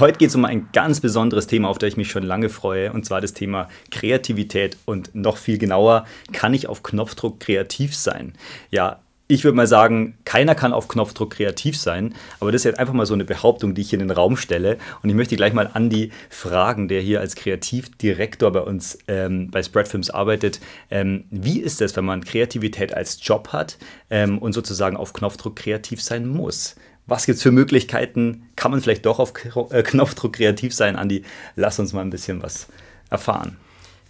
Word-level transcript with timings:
Heute 0.00 0.16
geht 0.16 0.30
es 0.30 0.34
um 0.34 0.46
ein 0.46 0.70
ganz 0.72 1.00
besonderes 1.00 1.46
Thema, 1.46 1.68
auf 1.68 1.76
das 1.76 1.88
ich 1.88 1.96
mich 1.98 2.10
schon 2.10 2.22
lange 2.22 2.48
freue, 2.48 2.90
und 2.90 3.04
zwar 3.04 3.20
das 3.20 3.34
Thema 3.34 3.68
Kreativität 3.90 4.78
und 4.86 5.14
noch 5.14 5.36
viel 5.36 5.58
genauer, 5.58 6.06
kann 6.32 6.54
ich 6.54 6.68
auf 6.68 6.82
Knopfdruck 6.82 7.38
kreativ 7.38 7.94
sein? 7.94 8.32
Ja, 8.70 9.00
ich 9.28 9.44
würde 9.44 9.56
mal 9.56 9.66
sagen, 9.66 10.16
keiner 10.24 10.54
kann 10.54 10.72
auf 10.72 10.88
Knopfdruck 10.88 11.32
kreativ 11.32 11.76
sein, 11.76 12.14
aber 12.40 12.50
das 12.50 12.62
ist 12.62 12.64
jetzt 12.64 12.78
einfach 12.78 12.94
mal 12.94 13.04
so 13.04 13.12
eine 13.12 13.26
Behauptung, 13.26 13.74
die 13.74 13.82
ich 13.82 13.90
hier 13.90 14.00
in 14.00 14.08
den 14.08 14.16
Raum 14.16 14.38
stelle. 14.38 14.78
Und 15.02 15.10
ich 15.10 15.14
möchte 15.14 15.36
gleich 15.36 15.52
mal 15.52 15.70
Andi 15.72 16.12
fragen, 16.30 16.88
der 16.88 17.02
hier 17.02 17.20
als 17.20 17.36
Kreativdirektor 17.36 18.50
bei 18.50 18.60
uns 18.60 18.98
ähm, 19.06 19.50
bei 19.50 19.62
Spreadfilms 19.62 20.08
arbeitet. 20.08 20.60
Ähm, 20.90 21.24
wie 21.30 21.60
ist 21.60 21.82
es, 21.82 21.94
wenn 21.94 22.06
man 22.06 22.24
Kreativität 22.24 22.94
als 22.94 23.18
Job 23.22 23.48
hat 23.48 23.76
ähm, 24.08 24.38
und 24.38 24.54
sozusagen 24.54 24.96
auf 24.96 25.12
Knopfdruck 25.12 25.56
kreativ 25.56 26.02
sein 26.02 26.26
muss? 26.26 26.74
Was 27.10 27.26
gibt 27.26 27.38
es 27.38 27.42
für 27.42 27.50
Möglichkeiten? 27.50 28.48
Kann 28.54 28.70
man 28.70 28.80
vielleicht 28.80 29.04
doch 29.04 29.18
auf 29.18 29.32
äh, 29.72 29.82
Knopfdruck 29.82 30.34
kreativ 30.34 30.72
sein? 30.72 30.94
Andi, 30.94 31.24
lass 31.56 31.80
uns 31.80 31.92
mal 31.92 32.02
ein 32.02 32.10
bisschen 32.10 32.40
was 32.40 32.68
erfahren. 33.10 33.56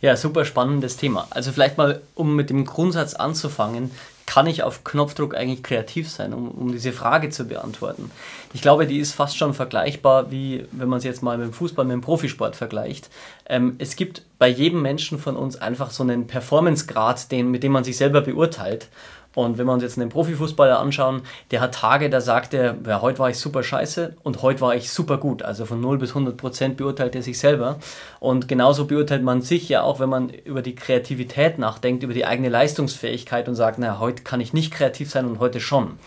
Ja, 0.02 0.16
super 0.16 0.44
spannendes 0.44 0.98
Thema. 0.98 1.26
Also 1.30 1.50
vielleicht 1.50 1.78
mal, 1.78 2.02
um 2.14 2.36
mit 2.36 2.50
dem 2.50 2.66
Grundsatz 2.66 3.14
anzufangen, 3.14 3.90
kann 4.26 4.46
ich 4.46 4.62
auf 4.62 4.84
Knopfdruck 4.84 5.34
eigentlich 5.34 5.62
kreativ 5.62 6.10
sein, 6.10 6.34
um, 6.34 6.50
um 6.50 6.72
diese 6.72 6.92
Frage 6.92 7.30
zu 7.30 7.46
beantworten? 7.46 8.10
Ich 8.52 8.60
glaube, 8.60 8.86
die 8.86 8.98
ist 8.98 9.14
fast 9.14 9.38
schon 9.38 9.54
vergleichbar, 9.54 10.30
wie 10.30 10.66
wenn 10.70 10.88
man 10.88 10.98
es 10.98 11.04
jetzt 11.04 11.22
mal 11.22 11.38
mit 11.38 11.46
dem 11.46 11.52
Fußball, 11.54 11.86
mit 11.86 11.94
dem 11.94 12.02
Profisport 12.02 12.54
vergleicht. 12.54 13.08
Ähm, 13.48 13.76
es 13.78 13.96
gibt 13.96 14.22
bei 14.38 14.48
jedem 14.48 14.82
Menschen 14.82 15.18
von 15.18 15.36
uns 15.36 15.56
einfach 15.56 15.90
so 15.90 16.02
einen 16.02 16.26
Performancegrad, 16.26 17.32
den, 17.32 17.50
mit 17.50 17.62
dem 17.62 17.72
man 17.72 17.82
sich 17.82 17.96
selber 17.96 18.20
beurteilt. 18.20 18.88
Und 19.34 19.58
wenn 19.58 19.66
wir 19.66 19.72
uns 19.72 19.82
jetzt 19.82 19.98
einen 19.98 20.08
Profifußballer 20.08 20.78
anschauen, 20.78 21.22
der 21.52 21.60
hat 21.60 21.74
Tage, 21.74 22.10
da 22.10 22.20
sagt 22.20 22.52
er, 22.52 22.76
ja, 22.86 23.00
heute 23.00 23.20
war 23.20 23.30
ich 23.30 23.38
super 23.38 23.62
scheiße 23.62 24.16
und 24.22 24.42
heute 24.42 24.60
war 24.60 24.74
ich 24.74 24.90
super 24.90 25.18
gut. 25.18 25.42
Also 25.42 25.66
von 25.66 25.80
0 25.80 25.98
bis 25.98 26.10
100 26.10 26.36
Prozent 26.36 26.76
beurteilt 26.76 27.14
er 27.14 27.22
sich 27.22 27.38
selber. 27.38 27.78
Und 28.18 28.48
genauso 28.48 28.86
beurteilt 28.86 29.22
man 29.22 29.40
sich 29.40 29.68
ja 29.68 29.82
auch, 29.82 30.00
wenn 30.00 30.08
man 30.08 30.30
über 30.30 30.62
die 30.62 30.74
Kreativität 30.74 31.58
nachdenkt, 31.58 32.02
über 32.02 32.14
die 32.14 32.26
eigene 32.26 32.48
Leistungsfähigkeit 32.48 33.48
und 33.48 33.54
sagt, 33.54 33.78
naja, 33.78 34.00
heute 34.00 34.24
kann 34.24 34.40
ich 34.40 34.52
nicht 34.52 34.72
kreativ 34.72 35.10
sein 35.10 35.26
und 35.26 35.38
heute 35.38 35.60
schon. 35.60 35.98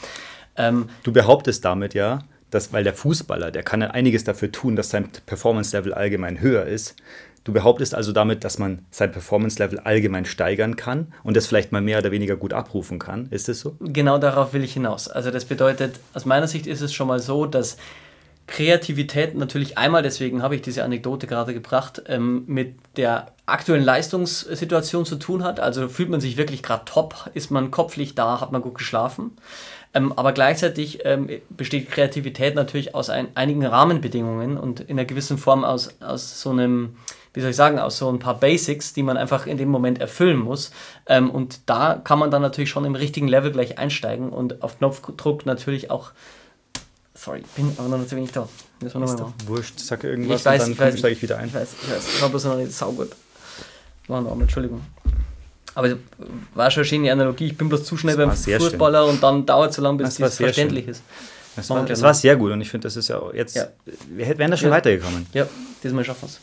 Ähm, 0.58 0.90
du 1.04 1.14
behauptest 1.14 1.64
damit 1.64 1.94
ja, 1.94 2.20
dass, 2.52 2.74
weil 2.74 2.84
der 2.84 2.94
Fußballer, 2.94 3.52
der 3.52 3.64
kann 3.64 3.82
ja 3.82 3.88
einiges 3.92 4.24
dafür 4.24 4.52
tun, 4.52 4.76
dass 4.76 4.90
sein 4.90 5.10
Performance-Level 5.26 5.94
allgemein 5.94 6.40
höher 6.40 6.66
ist. 6.66 6.96
Du 7.44 7.52
behauptest 7.52 7.94
also 7.94 8.14
damit, 8.14 8.44
dass 8.44 8.58
man 8.58 8.86
sein 8.90 9.12
Performance-Level 9.12 9.80
allgemein 9.80 10.26
steigern 10.26 10.76
kann 10.76 11.14
und 11.24 11.36
das 11.36 11.46
vielleicht 11.46 11.72
mal 11.72 11.82
mehr 11.82 12.00
oder 12.00 12.12
weniger 12.12 12.38
gut 12.38 12.54
abrufen 12.54 13.00
kann. 13.00 13.28
Ist 13.32 13.50
das 13.50 13.60
so? 13.60 13.76
Genau 13.82 14.18
darauf 14.18 14.54
will 14.54 14.64
ich 14.64 14.74
hinaus. 14.74 15.10
Also 15.10 15.30
das 15.30 15.46
bedeutet, 15.46 16.00
aus 16.14 16.26
meiner 16.26 16.48
Sicht 16.48 16.68
ist 16.68 16.82
es 16.82 16.94
schon 16.94 17.08
mal 17.08 17.20
so, 17.20 17.46
dass 17.46 17.78
Kreativität 18.48 19.36
natürlich 19.36 19.78
einmal, 19.78 20.04
deswegen 20.04 20.42
habe 20.42 20.56
ich 20.56 20.62
diese 20.62 20.84
Anekdote 20.84 21.28
gerade 21.28 21.54
gebracht, 21.54 22.04
ähm, 22.08 22.44
mit 22.48 22.76
der 22.98 23.28
aktuellen 23.46 23.84
Leistungssituation 23.84 25.06
zu 25.06 25.16
tun 25.16 25.44
hat. 25.44 25.60
Also 25.60 25.88
fühlt 25.90 26.10
man 26.10 26.22
sich 26.22 26.38
wirklich 26.38 26.64
gerade 26.64 26.86
top, 26.86 27.30
ist 27.34 27.52
man 27.52 27.72
kopflich 27.72 28.16
da, 28.16 28.42
hat 28.42 28.52
man 28.52 28.62
gut 28.62 28.76
geschlafen. 28.76 29.32
Ähm, 29.94 30.12
aber 30.14 30.34
gleichzeitig 30.34 31.00
ähm, 31.06 31.30
besteht 31.50 31.90
Kreativität 31.90 32.56
natürlich 32.56 32.96
aus 32.96 33.10
ein, 33.10 33.28
einigen 33.36 33.66
Rahmenbedingungen 33.66 34.58
und 34.58 34.80
in 34.82 34.92
einer 34.92 35.06
gewissen 35.06 35.38
Form 35.38 35.64
aus, 35.64 36.02
aus 36.02 36.42
so 36.42 36.50
einem 36.50 36.96
wie 37.34 37.42
soll 37.42 37.50
ich 37.50 37.56
sagen, 37.56 37.80
aus 37.80 37.98
so 37.98 38.10
ein 38.10 38.20
paar 38.20 38.40
Basics, 38.40 38.94
die 38.94 39.04
man 39.04 39.18
einfach 39.18 39.48
in 39.48 39.58
dem 39.58 39.70
Moment 39.70 40.00
erfüllen 40.00 40.38
muss. 40.38 40.72
Ähm, 41.08 41.30
und 41.30 41.62
da 41.66 42.00
kann 42.04 42.20
man 42.20 42.30
dann 42.32 42.42
natürlich 42.42 42.70
schon 42.70 42.86
im 42.86 42.96
richtigen 42.96 43.28
Level 43.28 43.52
gleich 43.52 43.80
einsteigen 43.80 44.30
und 44.30 44.62
auf 44.62 44.78
Knopfdruck 44.78 45.46
natürlich 45.46 45.90
auch. 45.90 46.12
Sorry, 47.16 47.44
bin 47.56 47.72
aber 47.78 47.90
noch 47.90 48.06
zu 48.06 48.16
wenig 48.16 48.32
da. 48.32 48.48
Das 48.80 48.94
ist 48.94 49.20
doch 49.20 49.34
wurscht, 49.46 49.80
sag 49.80 50.04
irgendwas 50.04 50.42
ich 50.42 50.46
weiß, 50.46 50.68
und 50.68 50.80
dann 50.80 50.98
steige 50.98 51.16
ich 51.16 51.22
wieder 51.22 51.38
ein. 51.38 51.48
Ich 51.48 51.54
weiß, 51.54 51.76
ich 51.82 51.92
weiß. 51.92 52.08
Ich 52.16 52.22
war 52.22 52.30
bloß 52.30 52.46
noch 52.46 52.58
nicht 52.58 52.74
saugut. 52.74 53.12
War 54.08 54.22
noch 54.22 54.40
Entschuldigung. 54.40 54.82
Aber 55.76 55.96
war 56.54 56.70
schon 56.70 56.82
eine 56.82 56.86
schöne 56.86 57.12
Analogie. 57.12 57.48
Ich 57.48 57.58
bin 57.58 57.70
bloß 57.70 57.84
zu 57.84 57.98
schnell 57.98 58.18
beim 58.18 58.32
Fußballer 58.32 59.06
schön. 59.06 59.16
und 59.16 59.24
dann 59.24 59.46
dauert 59.46 59.72
es 59.72 59.78
so 59.78 59.82
lange, 59.82 60.00
bis 60.00 60.20
es 60.20 60.38
verständlich 60.38 60.86
schön. 60.86 60.92
ist. 60.92 61.04
Das 61.56 61.70
war, 61.70 61.86
das 61.86 62.02
war, 62.02 62.14
sehr 62.14 62.36
gut 62.36 62.52
und 62.52 62.62
ich 62.62 62.70
finde, 62.70 62.88
das 62.88 62.96
ist 62.96 63.10
ja 63.10 63.22
jetzt. 63.34 63.56
Ja. 63.56 63.68
Wir 64.10 64.38
wären 64.38 64.52
da 64.52 64.58
schon 64.58 64.70
ja. 64.70 64.76
weitergekommen. 64.76 65.28
Ja, 65.34 65.48
diesmal 65.84 66.04
schaffen 66.04 66.24
wir 66.24 66.28
es. 66.28 66.40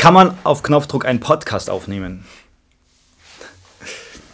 Kann 0.00 0.14
man 0.14 0.38
auf 0.44 0.62
Knopfdruck 0.62 1.04
einen 1.04 1.20
Podcast 1.20 1.68
aufnehmen? 1.68 2.24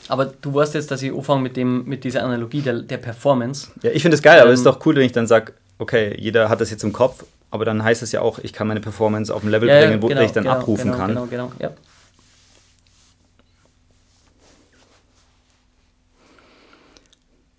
Aber 0.06 0.27
du 0.27 0.54
weißt 0.54 0.75
jetzt, 0.75 0.93
dass 0.93 1.03
ich 1.03 1.12
anfange 1.12 1.43
mit, 1.43 1.56
mit 1.56 2.04
dieser 2.04 2.22
Analogie 2.22 2.60
der, 2.60 2.82
der 2.82 2.99
Performance. 2.99 3.72
Ja, 3.82 3.91
ich 3.91 4.00
finde 4.00 4.15
es 4.15 4.22
geil, 4.22 4.37
ähm, 4.37 4.43
aber 4.44 4.53
es 4.53 4.60
ist 4.60 4.65
doch 4.65 4.87
cool, 4.87 4.94
wenn 4.94 5.03
ich 5.03 5.10
dann 5.10 5.27
sage, 5.27 5.54
okay, 5.81 6.15
jeder 6.21 6.49
hat 6.49 6.60
das 6.60 6.71
jetzt 6.71 6.84
im 6.84 6.93
Kopf, 6.93 7.25
aber 7.50 7.65
dann 7.65 7.82
heißt 7.82 8.00
es 8.04 8.12
ja 8.12 8.21
auch, 8.21 8.38
ich 8.38 8.53
kann 8.53 8.69
meine 8.69 8.81
Performance 8.81 9.34
auf 9.34 9.43
ein 9.43 9.50
Level 9.50 9.69
ja, 9.69 9.81
bringen, 9.81 10.00
wo 10.03 10.06
genau, 10.06 10.21
ich 10.21 10.31
dann 10.31 10.44
genau, 10.44 10.54
abrufen 10.54 10.93
genau, 10.93 10.97
kann. 10.99 11.09
Genau, 11.09 11.27
genau, 11.27 11.53
ja. 11.59 11.72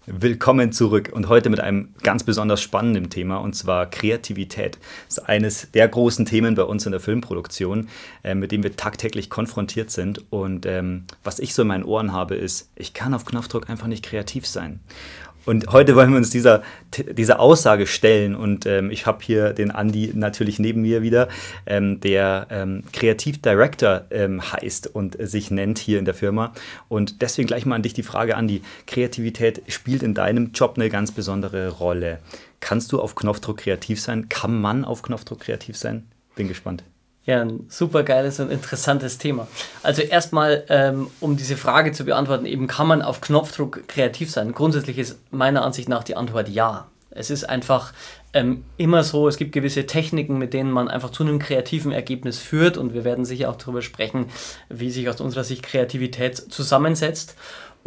Willkommen 0.09 0.71
zurück 0.71 1.09
und 1.11 1.27
heute 1.27 1.49
mit 1.49 1.59
einem 1.59 1.93
ganz 2.01 2.23
besonders 2.23 2.61
spannenden 2.61 3.09
Thema 3.09 3.39
und 3.39 3.57
zwar 3.57 3.89
Kreativität. 3.89 4.79
Das 5.09 5.17
ist 5.17 5.25
eines 5.25 5.69
der 5.71 5.85
großen 5.85 6.25
Themen 6.25 6.55
bei 6.55 6.63
uns 6.63 6.85
in 6.85 6.93
der 6.93 7.01
Filmproduktion, 7.01 7.89
äh, 8.23 8.33
mit 8.33 8.53
dem 8.53 8.63
wir 8.63 8.77
tagtäglich 8.77 9.29
konfrontiert 9.29 9.91
sind. 9.91 10.23
Und 10.29 10.65
ähm, 10.65 11.03
was 11.25 11.39
ich 11.39 11.53
so 11.53 11.63
in 11.63 11.67
meinen 11.67 11.83
Ohren 11.83 12.13
habe, 12.13 12.35
ist, 12.35 12.71
ich 12.77 12.93
kann 12.93 13.13
auf 13.13 13.25
Knopfdruck 13.25 13.69
einfach 13.69 13.87
nicht 13.87 14.05
kreativ 14.05 14.47
sein. 14.47 14.79
Und 15.47 15.67
heute 15.71 15.95
wollen 15.95 16.09
wir 16.09 16.17
uns 16.17 16.29
dieser, 16.29 16.61
dieser 16.93 17.39
Aussage 17.39 17.87
stellen. 17.87 18.35
Und 18.35 18.65
ähm, 18.65 18.91
ich 18.91 19.05
habe 19.05 19.19
hier 19.23 19.53
den 19.53 19.71
Andi 19.71 20.11
natürlich 20.13 20.59
neben 20.59 20.81
mir 20.81 21.01
wieder, 21.01 21.29
ähm, 21.65 22.01
der 22.01 22.47
ähm, 22.49 22.83
Kreativdirektor 22.91 24.07
ähm, 24.11 24.41
heißt 24.51 24.93
und 24.93 25.15
sich 25.17 25.49
nennt 25.49 25.79
hier 25.79 25.99
in 25.99 26.05
der 26.05 26.15
Firma. 26.15 26.51
Und 26.89 27.21
deswegen 27.21 27.47
gleich 27.47 27.65
mal 27.65 27.75
an 27.75 27.81
dich 27.81 27.93
die 27.93 28.03
Frage, 28.03 28.35
Andi. 28.35 28.61
Kreativität 28.87 29.61
spielt 29.69 30.03
in 30.03 30.13
deinem 30.13 30.51
Job 30.51 30.73
eine 30.75 30.89
ganz 30.89 31.13
besondere 31.13 31.69
Rolle. 31.69 32.19
Kannst 32.59 32.91
du 32.91 32.99
auf 32.99 33.15
Knopfdruck 33.15 33.59
kreativ 33.59 34.01
sein? 34.01 34.27
Kann 34.27 34.59
man 34.59 34.83
auf 34.83 35.01
Knopfdruck 35.01 35.39
kreativ 35.39 35.77
sein? 35.77 36.07
Bin 36.35 36.49
gespannt. 36.49 36.83
Ja, 37.27 37.41
ein 37.41 37.65
super 37.67 38.03
geiles 38.03 38.39
und 38.39 38.49
interessantes 38.49 39.17
Thema. 39.17 39.47
Also 39.83 40.01
erstmal, 40.01 40.63
ähm, 40.69 41.11
um 41.19 41.35
diese 41.35 41.57
Frage 41.57 41.91
zu 41.91 42.05
beantworten, 42.05 42.45
eben 42.45 42.67
kann 42.67 42.87
man 42.87 43.01
auf 43.01 43.19
Knopfdruck 43.19 43.85
kreativ 43.89 44.31
sein? 44.31 44.53
Grundsätzlich 44.53 44.97
ist 44.97 45.19
meiner 45.29 45.65
Ansicht 45.65 45.89
nach 45.89 46.05
die 46.05 46.15
Antwort 46.15 46.47
ja. 46.47 46.87
Es 47.09 47.29
ist 47.29 47.43
einfach 47.43 47.91
ähm, 48.31 48.63
immer 48.77 49.03
so, 49.03 49.27
es 49.27 49.35
gibt 49.35 49.51
gewisse 49.51 49.85
Techniken, 49.85 50.37
mit 50.37 50.53
denen 50.53 50.71
man 50.71 50.87
einfach 50.87 51.09
zu 51.09 51.23
einem 51.23 51.39
kreativen 51.39 51.91
Ergebnis 51.91 52.39
führt 52.39 52.77
und 52.77 52.93
wir 52.93 53.03
werden 53.03 53.25
sicher 53.25 53.49
auch 53.49 53.57
darüber 53.57 53.81
sprechen, 53.81 54.27
wie 54.69 54.89
sich 54.89 55.09
aus 55.09 55.19
unserer 55.19 55.43
Sicht 55.43 55.63
Kreativität 55.63 56.37
zusammensetzt. 56.37 57.35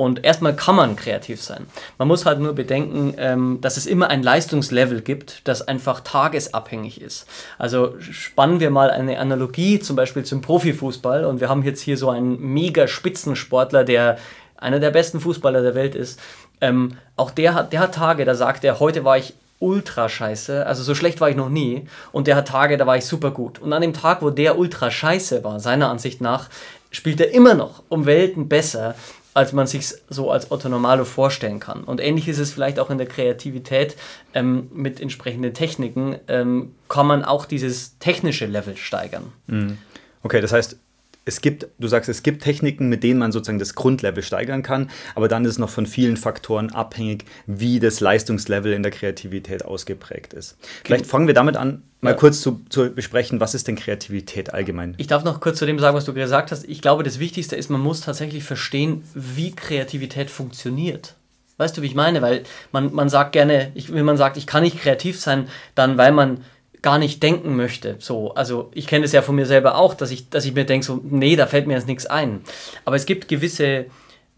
Und 0.00 0.24
erstmal 0.24 0.56
kann 0.56 0.76
man 0.76 0.96
kreativ 0.96 1.42
sein. 1.42 1.66
Man 1.98 2.08
muss 2.08 2.24
halt 2.24 2.40
nur 2.40 2.54
bedenken, 2.54 3.12
ähm, 3.18 3.58
dass 3.60 3.76
es 3.76 3.84
immer 3.84 4.08
ein 4.08 4.22
Leistungslevel 4.22 5.02
gibt, 5.02 5.46
das 5.46 5.68
einfach 5.68 6.00
tagesabhängig 6.00 7.02
ist. 7.02 7.26
Also 7.58 8.00
spannen 8.00 8.60
wir 8.60 8.70
mal 8.70 8.90
eine 8.90 9.18
Analogie 9.18 9.78
zum 9.78 9.96
Beispiel 9.96 10.24
zum 10.24 10.40
Profifußball 10.40 11.26
und 11.26 11.42
wir 11.42 11.50
haben 11.50 11.62
jetzt 11.64 11.82
hier 11.82 11.98
so 11.98 12.08
einen 12.08 12.40
mega 12.40 12.88
Spitzensportler, 12.88 13.84
der 13.84 14.16
einer 14.56 14.80
der 14.80 14.90
besten 14.90 15.20
Fußballer 15.20 15.60
der 15.60 15.74
Welt 15.74 15.94
ist. 15.94 16.18
Ähm, 16.62 16.96
auch 17.18 17.30
der 17.30 17.52
hat, 17.52 17.74
der 17.74 17.80
hat 17.80 17.94
Tage, 17.94 18.24
da 18.24 18.34
sagt 18.34 18.64
er, 18.64 18.80
heute 18.80 19.04
war 19.04 19.18
ich 19.18 19.34
ultra 19.58 20.08
scheiße, 20.08 20.64
also 20.64 20.82
so 20.82 20.94
schlecht 20.94 21.20
war 21.20 21.28
ich 21.28 21.36
noch 21.36 21.50
nie 21.50 21.86
und 22.10 22.26
der 22.26 22.36
hat 22.36 22.48
Tage, 22.48 22.78
da 22.78 22.86
war 22.86 22.96
ich 22.96 23.04
super 23.04 23.32
gut. 23.32 23.58
Und 23.58 23.70
an 23.74 23.82
dem 23.82 23.92
Tag, 23.92 24.22
wo 24.22 24.30
der 24.30 24.58
ultra 24.58 24.90
scheiße 24.90 25.44
war, 25.44 25.60
seiner 25.60 25.90
Ansicht 25.90 26.22
nach, 26.22 26.48
spielt 26.90 27.20
er 27.20 27.32
immer 27.32 27.54
noch 27.54 27.82
um 27.90 28.06
Welten 28.06 28.48
besser 28.48 28.94
als 29.34 29.52
man 29.52 29.66
sich 29.66 29.94
so 30.08 30.30
als 30.30 30.50
Otto 30.50 30.68
Normalo 30.68 31.04
vorstellen 31.04 31.60
kann. 31.60 31.84
Und 31.84 32.00
ähnlich 32.00 32.28
ist 32.28 32.38
es 32.38 32.52
vielleicht 32.52 32.78
auch 32.78 32.90
in 32.90 32.98
der 32.98 33.06
Kreativität 33.06 33.96
ähm, 34.34 34.68
mit 34.72 35.00
entsprechenden 35.00 35.54
Techniken, 35.54 36.16
ähm, 36.28 36.74
kann 36.88 37.06
man 37.06 37.24
auch 37.24 37.46
dieses 37.46 37.98
technische 37.98 38.46
Level 38.46 38.76
steigern. 38.76 39.32
Mhm. 39.46 39.78
Okay, 40.22 40.40
das 40.40 40.52
heißt, 40.52 40.78
es 41.24 41.40
gibt, 41.40 41.68
du 41.78 41.86
sagst, 41.86 42.08
es 42.08 42.22
gibt 42.22 42.42
Techniken, 42.42 42.88
mit 42.88 43.02
denen 43.02 43.18
man 43.18 43.30
sozusagen 43.30 43.58
das 43.58 43.74
Grundlevel 43.74 44.22
steigern 44.22 44.62
kann, 44.62 44.90
aber 45.14 45.28
dann 45.28 45.44
ist 45.44 45.52
es 45.52 45.58
noch 45.58 45.68
von 45.68 45.86
vielen 45.86 46.16
Faktoren 46.16 46.70
abhängig, 46.70 47.24
wie 47.46 47.78
das 47.78 48.00
Leistungslevel 48.00 48.72
in 48.72 48.82
der 48.82 48.90
Kreativität 48.90 49.64
ausgeprägt 49.64 50.32
ist. 50.32 50.56
Vielleicht 50.84 51.06
fangen 51.06 51.26
wir 51.26 51.34
damit 51.34 51.56
an, 51.56 51.82
mal 52.00 52.10
ja. 52.10 52.16
kurz 52.16 52.40
zu, 52.40 52.62
zu 52.70 52.90
besprechen, 52.90 53.40
was 53.40 53.54
ist 53.54 53.68
denn 53.68 53.76
Kreativität 53.76 54.54
allgemein? 54.54 54.94
Ich 54.96 55.06
darf 55.06 55.22
noch 55.24 55.40
kurz 55.40 55.58
zu 55.58 55.66
dem 55.66 55.78
sagen, 55.78 55.96
was 55.96 56.06
du 56.06 56.14
gesagt 56.14 56.52
hast. 56.52 56.64
Ich 56.64 56.80
glaube, 56.80 57.02
das 57.02 57.18
Wichtigste 57.18 57.54
ist, 57.54 57.68
man 57.68 57.80
muss 57.80 58.00
tatsächlich 58.00 58.44
verstehen, 58.44 59.04
wie 59.14 59.54
Kreativität 59.54 60.30
funktioniert. 60.30 61.14
Weißt 61.58 61.76
du, 61.76 61.82
wie 61.82 61.86
ich 61.86 61.94
meine? 61.94 62.22
Weil 62.22 62.44
man, 62.72 62.94
man 62.94 63.10
sagt 63.10 63.32
gerne, 63.32 63.70
ich, 63.74 63.92
wenn 63.92 64.06
man 64.06 64.16
sagt, 64.16 64.38
ich 64.38 64.46
kann 64.46 64.62
nicht 64.62 64.80
kreativ 64.80 65.20
sein, 65.20 65.48
dann 65.74 65.98
weil 65.98 66.12
man 66.12 66.42
gar 66.82 66.98
nicht 66.98 67.22
denken 67.22 67.56
möchte. 67.56 67.96
So, 67.98 68.34
also 68.34 68.70
ich 68.74 68.86
kenne 68.86 69.04
es 69.04 69.12
ja 69.12 69.22
von 69.22 69.34
mir 69.34 69.46
selber 69.46 69.76
auch, 69.76 69.94
dass 69.94 70.10
ich, 70.10 70.30
dass 70.30 70.44
ich 70.44 70.54
mir 70.54 70.64
denke, 70.64 70.86
so, 70.86 71.00
nee, 71.04 71.36
da 71.36 71.46
fällt 71.46 71.66
mir 71.66 71.74
jetzt 71.74 71.86
nichts 71.86 72.06
ein. 72.06 72.40
Aber 72.84 72.96
es 72.96 73.06
gibt 73.06 73.28
gewisse 73.28 73.86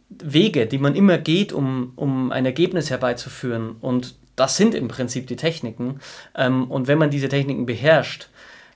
Wege, 0.08 0.66
die 0.66 0.78
man 0.78 0.94
immer 0.94 1.18
geht, 1.18 1.52
um, 1.52 1.92
um 1.96 2.32
ein 2.32 2.44
Ergebnis 2.44 2.90
herbeizuführen. 2.90 3.76
Und 3.80 4.16
das 4.36 4.56
sind 4.56 4.74
im 4.74 4.88
Prinzip 4.88 5.26
die 5.26 5.36
Techniken. 5.36 6.00
Ähm, 6.36 6.70
und 6.70 6.88
wenn 6.88 6.98
man 6.98 7.10
diese 7.10 7.28
Techniken 7.28 7.66
beherrscht, 7.66 8.28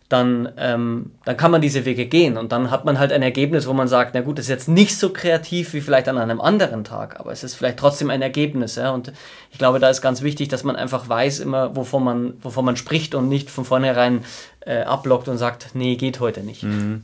dann, 0.09 0.53
ähm, 0.57 1.13
dann 1.25 1.37
kann 1.37 1.51
man 1.51 1.61
diese 1.61 1.85
Wege 1.85 2.07
gehen 2.07 2.37
und 2.37 2.53
dann 2.53 2.71
hat 2.71 2.85
man 2.85 2.99
halt 2.99 3.13
ein 3.13 3.23
Ergebnis, 3.23 3.67
wo 3.67 3.73
man 3.73 3.89
sagt, 3.89 4.15
na 4.15 4.21
gut, 4.21 4.39
das 4.39 4.45
ist 4.45 4.51
jetzt 4.51 4.69
nicht 4.69 4.97
so 4.97 5.11
kreativ 5.13 5.73
wie 5.75 5.81
vielleicht 5.81 6.09
an 6.09 6.17
einem 6.17 6.41
anderen 6.41 6.85
Tag, 6.85 7.19
aber 7.19 7.33
es 7.33 7.43
ist 7.43 7.55
vielleicht 7.55 7.79
trotzdem 7.79 8.11
ein 8.11 8.23
Ergebnis. 8.23 8.77
Ja? 8.77 8.91
Und 8.91 9.13
ich 9.51 9.59
glaube, 9.59 9.81
da 9.81 9.89
ist 9.89 10.03
ganz 10.03 10.23
wichtig, 10.23 10.49
dass 10.49 10.63
man 10.63 10.77
einfach 10.77 11.09
weiß 11.09 11.41
immer, 11.41 11.75
wovon 11.75 12.05
man, 12.05 12.35
wovon 12.41 12.65
man 12.65 12.77
spricht 12.77 13.17
und 13.17 13.29
nicht 13.29 13.51
von 13.51 13.65
vornherein 13.65 14.25
äh, 14.61 14.83
ablockt 14.83 15.27
und 15.29 15.39
sagt, 15.39 15.71
nee, 15.75 15.97
geht 15.97 16.21
heute 16.21 16.43
nicht. 16.43 16.63
Mhm 16.63 17.03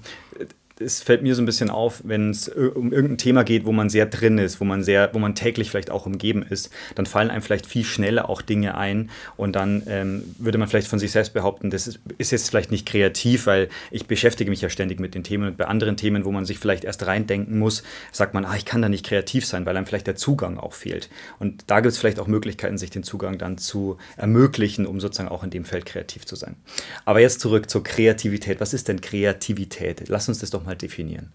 es 0.84 1.02
fällt 1.02 1.22
mir 1.22 1.34
so 1.34 1.42
ein 1.42 1.46
bisschen 1.46 1.70
auf, 1.70 2.02
wenn 2.04 2.30
es 2.30 2.48
um 2.48 2.92
irgendein 2.92 3.18
Thema 3.18 3.44
geht, 3.44 3.64
wo 3.64 3.72
man 3.72 3.88
sehr 3.88 4.06
drin 4.06 4.38
ist, 4.38 4.60
wo 4.60 4.64
man 4.64 4.82
sehr, 4.82 5.10
wo 5.12 5.18
man 5.18 5.34
täglich 5.34 5.70
vielleicht 5.70 5.90
auch 5.90 6.06
umgeben 6.06 6.42
ist, 6.42 6.70
dann 6.94 7.06
fallen 7.06 7.30
einem 7.30 7.42
vielleicht 7.42 7.66
viel 7.66 7.84
schneller 7.84 8.28
auch 8.28 8.42
Dinge 8.42 8.76
ein 8.76 9.10
und 9.36 9.56
dann 9.56 9.82
ähm, 9.86 10.24
würde 10.38 10.58
man 10.58 10.68
vielleicht 10.68 10.88
von 10.88 10.98
sich 10.98 11.12
selbst 11.12 11.32
behaupten, 11.32 11.70
das 11.70 11.86
ist, 11.86 12.00
ist, 12.18 12.32
jetzt 12.32 12.48
vielleicht 12.48 12.70
nicht 12.70 12.86
kreativ, 12.86 13.46
weil 13.46 13.68
ich 13.90 14.06
beschäftige 14.06 14.50
mich 14.50 14.60
ja 14.60 14.68
ständig 14.68 15.00
mit 15.00 15.14
den 15.14 15.24
Themen 15.24 15.48
und 15.48 15.56
bei 15.56 15.66
anderen 15.66 15.96
Themen, 15.96 16.24
wo 16.24 16.32
man 16.32 16.44
sich 16.44 16.58
vielleicht 16.58 16.84
erst 16.84 17.06
reindenken 17.06 17.58
muss, 17.58 17.82
sagt 18.10 18.34
man, 18.34 18.44
ah, 18.44 18.56
ich 18.56 18.64
kann 18.64 18.82
da 18.82 18.88
nicht 18.88 19.06
kreativ 19.06 19.46
sein, 19.46 19.66
weil 19.66 19.76
einem 19.76 19.86
vielleicht 19.86 20.06
der 20.06 20.16
Zugang 20.16 20.58
auch 20.58 20.72
fehlt. 20.72 21.08
Und 21.38 21.64
da 21.66 21.80
gibt 21.80 21.92
es 21.92 21.98
vielleicht 21.98 22.18
auch 22.18 22.26
Möglichkeiten, 22.26 22.78
sich 22.78 22.90
den 22.90 23.02
Zugang 23.02 23.38
dann 23.38 23.58
zu 23.58 23.98
ermöglichen, 24.16 24.86
um 24.86 25.00
sozusagen 25.00 25.28
auch 25.28 25.44
in 25.44 25.50
dem 25.50 25.64
Feld 25.64 25.86
kreativ 25.86 26.26
zu 26.26 26.36
sein. 26.36 26.56
Aber 27.04 27.20
jetzt 27.20 27.40
zurück 27.40 27.70
zur 27.70 27.82
Kreativität. 27.82 28.60
Was 28.60 28.74
ist 28.74 28.88
denn 28.88 29.00
Kreativität? 29.00 30.08
Lass 30.08 30.28
uns 30.28 30.38
das 30.38 30.50
doch 30.50 30.64
mal 30.64 30.71
mal 30.72 30.76
definieren. 30.76 31.32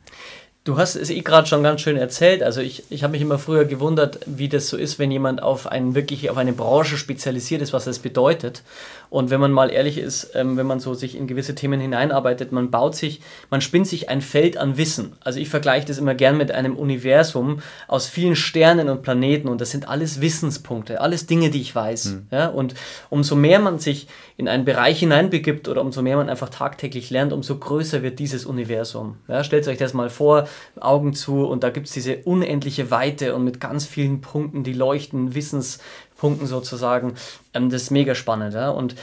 Du 0.67 0.77
hast 0.77 0.97
es 0.97 1.09
eh 1.09 1.21
gerade 1.21 1.47
schon 1.47 1.63
ganz 1.63 1.79
schön 1.79 1.95
erzählt. 1.95 2.43
Also 2.43 2.59
ich, 2.59 2.83
ich 2.89 3.01
habe 3.01 3.11
mich 3.11 3.21
immer 3.21 3.39
früher 3.39 3.63
gewundert, 3.63 4.19
wie 4.25 4.49
das 4.49 4.67
so 4.67 4.75
ist, 4.75 4.99
wenn 4.99 5.09
jemand 5.09 5.41
auf 5.41 5.65
einen 5.65 5.95
wirklich 5.95 6.29
auf 6.29 6.35
eine 6.35 6.51
Branche 6.51 6.97
spezialisiert 6.97 7.61
ist, 7.61 7.71
was 7.71 7.85
das 7.85 7.99
bedeutet. 7.99 8.63
Und 9.09 9.29
wenn 9.29 9.39
man 9.39 9.53
mal 9.53 9.71
ehrlich 9.71 9.97
ist, 9.97 10.31
ähm, 10.35 10.57
wenn 10.57 10.67
man 10.67 10.81
so 10.81 10.93
sich 10.93 11.15
in 11.15 11.25
gewisse 11.25 11.55
Themen 11.55 11.79
hineinarbeitet, 11.79 12.51
man 12.51 12.69
baut 12.69 12.97
sich, 12.97 13.21
man 13.49 13.61
spinnt 13.61 13.87
sich 13.87 14.09
ein 14.09 14.19
Feld 14.19 14.57
an 14.57 14.75
Wissen. 14.75 15.13
Also 15.21 15.39
ich 15.39 15.47
vergleiche 15.47 15.87
das 15.87 15.99
immer 15.99 16.15
gern 16.15 16.35
mit 16.35 16.51
einem 16.51 16.75
Universum 16.75 17.61
aus 17.87 18.07
vielen 18.07 18.35
Sternen 18.35 18.89
und 18.89 19.03
Planeten 19.03 19.47
und 19.47 19.61
das 19.61 19.71
sind 19.71 19.87
alles 19.87 20.19
Wissenspunkte, 20.19 20.99
alles 20.99 21.27
Dinge, 21.27 21.49
die 21.49 21.61
ich 21.61 21.73
weiß. 21.73 22.05
Mhm. 22.05 22.27
Ja? 22.31 22.47
Und 22.47 22.75
umso 23.09 23.37
mehr 23.37 23.59
man 23.59 23.79
sich 23.79 24.07
in 24.35 24.49
einen 24.49 24.65
Bereich 24.65 24.99
hineinbegibt 24.99 25.69
oder 25.69 25.81
umso 25.81 26.01
mehr 26.01 26.17
man 26.17 26.29
einfach 26.29 26.49
tagtäglich 26.49 27.09
lernt, 27.09 27.31
umso 27.31 27.57
größer 27.57 28.03
wird 28.03 28.19
dieses 28.19 28.45
Universum. 28.45 29.15
Ja? 29.29 29.45
Stellt 29.45 29.65
euch 29.69 29.77
das 29.77 29.93
mal 29.93 30.09
vor, 30.09 30.49
Augen 30.79 31.13
zu 31.13 31.45
und 31.45 31.63
da 31.63 31.69
gibt 31.69 31.87
es 31.87 31.93
diese 31.93 32.17
unendliche 32.17 32.91
Weite 32.91 33.35
und 33.35 33.43
mit 33.43 33.59
ganz 33.59 33.85
vielen 33.85 34.21
Punkten, 34.21 34.63
die 34.63 34.73
leuchten, 34.73 35.35
Wissenspunkten 35.35 36.47
sozusagen. 36.47 37.13
Ähm, 37.53 37.69
das 37.69 37.83
ist 37.83 37.91
mega 37.91 38.15
spannend. 38.15 38.53
Ja? 38.53 38.69
Und 38.69 38.95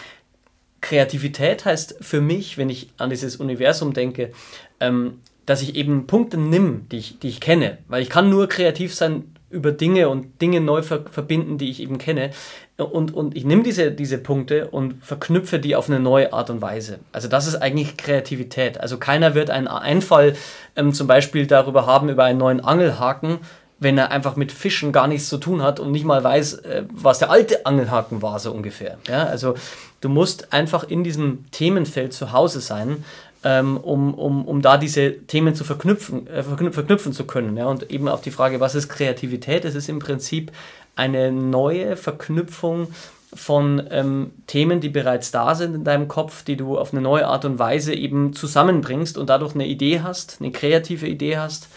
Kreativität 0.80 1.64
heißt 1.64 1.96
für 2.00 2.20
mich, 2.20 2.58
wenn 2.58 2.68
ich 2.68 2.90
an 2.98 3.10
dieses 3.10 3.36
Universum 3.36 3.94
denke, 3.94 4.32
ähm, 4.80 5.20
dass 5.46 5.62
ich 5.62 5.76
eben 5.76 6.06
Punkte 6.06 6.36
nimm, 6.38 6.86
die 6.90 6.98
ich, 6.98 7.18
die 7.18 7.28
ich 7.28 7.40
kenne. 7.40 7.78
Weil 7.88 8.02
ich 8.02 8.10
kann 8.10 8.30
nur 8.30 8.48
kreativ 8.48 8.94
sein 8.94 9.34
über 9.50 9.72
Dinge 9.72 10.08
und 10.08 10.40
Dinge 10.42 10.60
neu 10.60 10.82
ver 10.82 11.04
verbinden, 11.10 11.58
die 11.58 11.70
ich 11.70 11.80
eben 11.80 11.98
kenne. 11.98 12.30
Und, 12.76 13.14
und 13.14 13.36
ich 13.36 13.44
nehme 13.44 13.62
diese, 13.62 13.92
diese 13.92 14.18
Punkte 14.18 14.68
und 14.68 15.04
verknüpfe 15.04 15.60
die 15.60 15.76
auf 15.76 15.88
eine 15.88 16.00
neue 16.00 16.32
Art 16.32 16.50
und 16.50 16.60
Weise. 16.60 16.98
Also 17.12 17.28
das 17.28 17.46
ist 17.46 17.54
eigentlich 17.56 17.96
Kreativität. 17.96 18.80
Also 18.80 18.98
keiner 18.98 19.36
wird 19.36 19.48
einen 19.50 19.68
Einfall 19.68 20.34
ähm, 20.74 20.92
zum 20.92 21.06
Beispiel 21.06 21.46
darüber 21.46 21.86
haben, 21.86 22.08
über 22.08 22.24
einen 22.24 22.40
neuen 22.40 22.60
Angelhaken, 22.60 23.38
wenn 23.78 23.96
er 23.96 24.10
einfach 24.10 24.34
mit 24.34 24.50
Fischen 24.50 24.90
gar 24.90 25.06
nichts 25.06 25.28
zu 25.28 25.38
tun 25.38 25.62
hat 25.62 25.78
und 25.78 25.92
nicht 25.92 26.04
mal 26.04 26.24
weiß, 26.24 26.54
äh, 26.54 26.84
was 26.92 27.20
der 27.20 27.30
alte 27.30 27.64
Angelhaken 27.64 28.22
war, 28.22 28.40
so 28.40 28.50
ungefähr. 28.50 28.98
Ja, 29.06 29.24
also 29.24 29.54
du 30.00 30.08
musst 30.08 30.52
einfach 30.52 30.82
in 30.82 31.04
diesem 31.04 31.48
Themenfeld 31.52 32.12
zu 32.12 32.32
Hause 32.32 32.60
sein, 32.60 33.04
ähm, 33.44 33.76
um, 33.76 34.14
um, 34.14 34.44
um 34.46 34.62
da 34.62 34.78
diese 34.78 35.12
Themen 35.12 35.54
zu 35.54 35.62
verknüpfen, 35.62 36.26
äh, 36.26 36.42
verknüpfen 36.42 37.12
zu 37.12 37.24
können. 37.24 37.56
Ja? 37.56 37.66
Und 37.66 37.90
eben 37.90 38.08
auf 38.08 38.22
die 38.22 38.30
Frage, 38.30 38.58
was 38.58 38.74
ist 38.74 38.88
Kreativität? 38.88 39.64
Es 39.64 39.74
ist 39.74 39.88
im 39.88 39.98
Prinzip 39.98 40.50
eine 40.96 41.32
neue 41.32 41.96
Verknüpfung 41.96 42.88
von 43.34 43.82
ähm, 43.90 44.30
Themen, 44.46 44.80
die 44.80 44.88
bereits 44.88 45.30
da 45.32 45.54
sind 45.54 45.74
in 45.74 45.84
deinem 45.84 46.08
Kopf, 46.08 46.44
die 46.44 46.56
du 46.56 46.78
auf 46.78 46.92
eine 46.92 47.02
neue 47.02 47.26
Art 47.26 47.44
und 47.44 47.58
Weise 47.58 47.92
eben 47.92 48.32
zusammenbringst 48.32 49.18
und 49.18 49.28
dadurch 49.28 49.54
eine 49.54 49.66
Idee 49.66 50.00
hast, 50.00 50.38
eine 50.40 50.52
kreative 50.52 51.08
Idee 51.08 51.38
hast, 51.38 51.68